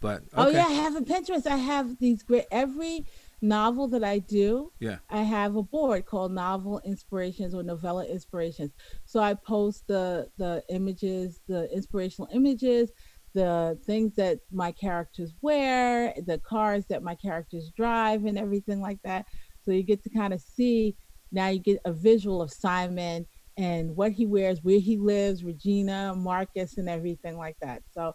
but 0.00 0.22
oh, 0.34 0.48
okay. 0.48 0.58
oh 0.58 0.60
yeah, 0.60 0.66
I 0.66 0.72
have 0.72 0.96
a 0.96 1.00
Pinterest. 1.00 1.46
I 1.46 1.56
have 1.56 1.98
these 1.98 2.22
great 2.22 2.46
every 2.50 3.06
novel 3.42 3.88
that 3.88 4.04
I 4.04 4.18
do. 4.18 4.72
Yeah, 4.78 4.98
I 5.08 5.22
have 5.22 5.56
a 5.56 5.62
board 5.62 6.06
called 6.06 6.32
Novel 6.32 6.80
Inspirations 6.84 7.54
or 7.54 7.62
Novella 7.62 8.04
Inspirations. 8.04 8.72
So 9.04 9.20
I 9.20 9.34
post 9.34 9.86
the 9.86 10.28
the 10.38 10.62
images, 10.68 11.40
the 11.48 11.72
inspirational 11.72 12.28
images 12.32 12.90
the 13.34 13.78
things 13.86 14.14
that 14.16 14.40
my 14.50 14.72
characters 14.72 15.32
wear, 15.40 16.12
the 16.26 16.38
cars 16.38 16.84
that 16.86 17.02
my 17.02 17.14
characters 17.14 17.70
drive, 17.76 18.24
and 18.24 18.38
everything 18.38 18.80
like 18.80 18.98
that. 19.04 19.26
So 19.64 19.70
you 19.70 19.82
get 19.82 20.02
to 20.04 20.10
kind 20.10 20.32
of 20.32 20.40
see 20.40 20.96
now 21.32 21.48
you 21.48 21.58
get 21.58 21.80
a 21.84 21.92
visual 21.92 22.40
of 22.42 22.50
Simon 22.50 23.26
and 23.56 23.96
what 23.96 24.12
he 24.12 24.26
wears, 24.26 24.62
where 24.62 24.78
he 24.80 24.96
lives, 24.96 25.42
Regina, 25.44 26.14
Marcus, 26.16 26.78
and 26.78 26.88
everything 26.88 27.36
like 27.36 27.56
that. 27.60 27.82
So, 27.92 28.14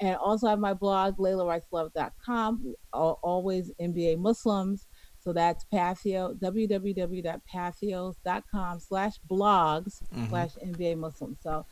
and 0.00 0.16
also 0.16 0.46
I 0.46 0.50
have 0.50 0.58
my 0.58 0.72
blog, 0.74 1.18
LaylaWritesLove.com, 1.18 2.74
always 2.92 3.70
NBA 3.80 4.18
Muslims. 4.18 4.86
So 5.18 5.32
that's 5.32 5.64
Patheo, 5.72 6.38
www.patheos.com 6.38 8.80
slash 8.80 9.14
blogs 9.28 10.02
mm-hmm. 10.14 10.28
slash 10.28 10.50
NBA 10.64 10.98
Muslims. 10.98 11.38
So 11.42 11.66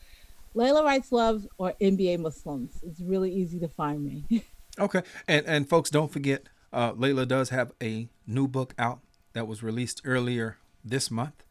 Layla 0.54 0.85
Writes 0.85 1.12
Love 1.12 1.46
or 1.57 1.72
NBA 1.80 2.18
Muslims. 2.18 2.80
It's 2.83 3.00
really 3.00 3.33
easy 3.33 3.59
to 3.61 3.68
find 3.68 4.04
me. 4.04 4.44
okay. 4.78 5.02
And 5.28 5.46
and 5.46 5.66
folks, 5.68 5.88
don't 5.88 6.12
forget, 6.12 6.48
uh, 6.72 6.94
Layla 6.94 7.28
does 7.28 7.50
have 7.50 7.70
a 7.83 8.09
new 8.26 8.48
book 8.48 8.74
out 8.76 8.98
that 9.35 9.46
was 9.46 9.62
released 9.62 10.02
earlier 10.04 10.59
this 10.85 11.11
month. 11.11 11.44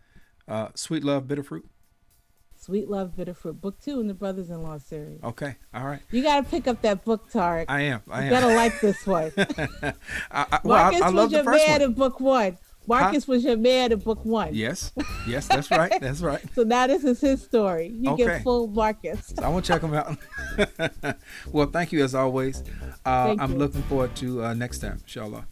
Uh, 0.47 0.69
Sweet 0.75 1.03
Love, 1.03 1.27
Bitter 1.27 1.43
Fruit. 1.43 1.65
Sweet 2.63 2.89
Love, 2.89 3.17
Bitter 3.17 3.33
Fruit, 3.33 3.59
book 3.59 3.81
two 3.81 3.99
in 3.99 4.07
the 4.07 4.13
Brothers 4.13 4.49
in 4.49 4.61
Law 4.61 4.77
series. 4.77 5.21
Okay, 5.21 5.55
all 5.73 5.85
right. 5.85 5.99
You 6.11 6.23
got 6.23 6.43
to 6.43 6.49
pick 6.49 6.65
up 6.65 6.81
that 6.83 7.03
book, 7.03 7.29
Tariq. 7.29 7.65
I 7.67 7.81
am. 7.81 8.01
I 8.09 8.19
you 8.19 8.33
am. 8.33 8.41
gotta 8.41 8.55
like 8.55 8.79
this 8.79 9.05
one. 9.05 9.33
I, 9.37 9.93
I, 10.31 10.59
well, 10.63 10.83
Marcus 10.83 11.01
I, 11.01 11.07
I 11.07 11.09
was 11.09 11.31
your 11.31 11.43
man 11.43 11.71
one. 11.71 11.81
in 11.81 11.93
book 11.93 12.19
one. 12.21 12.57
Marcus 12.87 13.25
huh? 13.25 13.33
was 13.33 13.43
your 13.43 13.57
man 13.57 13.91
in 13.91 13.99
book 13.99 14.23
one. 14.23 14.53
Yes, 14.53 14.93
yes, 15.27 15.47
that's 15.47 15.69
right. 15.71 15.91
That's 16.01 16.21
right. 16.21 16.41
so 16.53 16.63
now 16.63 16.87
this 16.87 17.03
is 17.03 17.19
his 17.21 17.41
story. 17.41 17.87
You 17.87 18.11
okay. 18.11 18.25
get 18.25 18.43
full 18.43 18.67
Marcus. 18.67 19.33
so 19.35 19.43
I 19.43 19.49
want 19.49 19.65
to 19.65 19.71
check 19.73 19.81
him 19.81 19.93
out. 19.93 20.17
well, 21.51 21.67
thank 21.67 21.91
you 21.91 22.03
as 22.03 22.15
always. 22.15 22.63
Uh, 23.05 23.35
I'm 23.39 23.53
you. 23.53 23.57
looking 23.57 23.83
forward 23.83 24.15
to 24.17 24.43
uh, 24.43 24.53
next 24.53 24.79
time, 24.79 24.99
inshallah. 25.01 25.47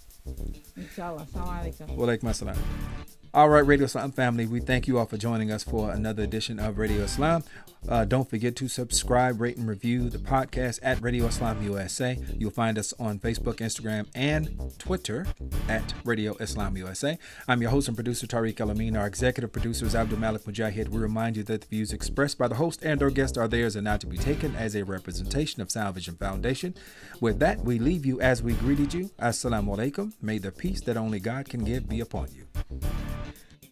Inshallah. 0.77 1.25
Assalamu 1.25 1.73
alaikum. 1.73 1.95
Wa 1.95 2.07
alaikum 2.07 2.23
assalam. 2.23 3.17
All 3.33 3.47
right, 3.47 3.65
Radio 3.65 3.85
Islam 3.85 4.11
family, 4.11 4.45
we 4.45 4.59
thank 4.59 4.89
you 4.89 4.97
all 4.97 5.05
for 5.05 5.15
joining 5.15 5.53
us 5.53 5.63
for 5.63 5.89
another 5.89 6.21
edition 6.21 6.59
of 6.59 6.77
Radio 6.77 7.03
Islam. 7.03 7.45
Uh, 7.87 8.03
don't 8.03 8.29
forget 8.29 8.57
to 8.57 8.67
subscribe, 8.67 9.39
rate, 9.39 9.55
and 9.55 9.69
review 9.69 10.09
the 10.09 10.17
podcast 10.17 10.79
at 10.83 11.01
Radio 11.01 11.27
Islam 11.27 11.63
USA. 11.63 12.19
You'll 12.37 12.51
find 12.51 12.77
us 12.77 12.93
on 12.99 13.19
Facebook, 13.19 13.55
Instagram, 13.55 14.07
and 14.13 14.59
Twitter 14.77 15.25
at 15.69 15.93
Radio 16.03 16.35
Islam 16.41 16.75
USA. 16.75 17.17
I'm 17.47 17.61
your 17.61 17.71
host 17.71 17.87
and 17.87 17.95
producer, 17.95 18.27
Tariq 18.27 18.59
El 18.59 18.69
Amin. 18.69 18.97
Our 18.97 19.07
executive 19.07 19.53
producer 19.53 19.85
is 19.85 19.95
Abdul 19.95 20.19
Malik 20.19 20.43
Mujahid. 20.43 20.89
We 20.89 20.99
remind 20.99 21.37
you 21.37 21.43
that 21.43 21.61
the 21.61 21.67
views 21.67 21.93
expressed 21.93 22.37
by 22.37 22.49
the 22.49 22.55
host 22.55 22.83
and 22.83 23.01
or 23.01 23.09
guest 23.11 23.37
are 23.37 23.47
theirs 23.47 23.77
and 23.77 23.85
not 23.85 24.01
to 24.01 24.07
be 24.07 24.17
taken 24.17 24.57
as 24.57 24.75
a 24.75 24.83
representation 24.83 25.61
of 25.61 25.71
Vision 25.95 26.15
Foundation. 26.15 26.75
With 27.21 27.39
that, 27.39 27.61
we 27.61 27.79
leave 27.79 28.05
you 28.05 28.19
as 28.19 28.43
we 28.43 28.55
greeted 28.55 28.93
you. 28.93 29.09
Assalamu 29.21 29.77
alaikum. 29.77 30.11
May 30.21 30.37
the 30.37 30.51
peace 30.51 30.81
that 30.81 30.97
only 30.97 31.21
God 31.21 31.47
can 31.47 31.63
give 31.63 31.87
be 31.87 32.01
upon 32.01 32.27
you. 32.33 32.45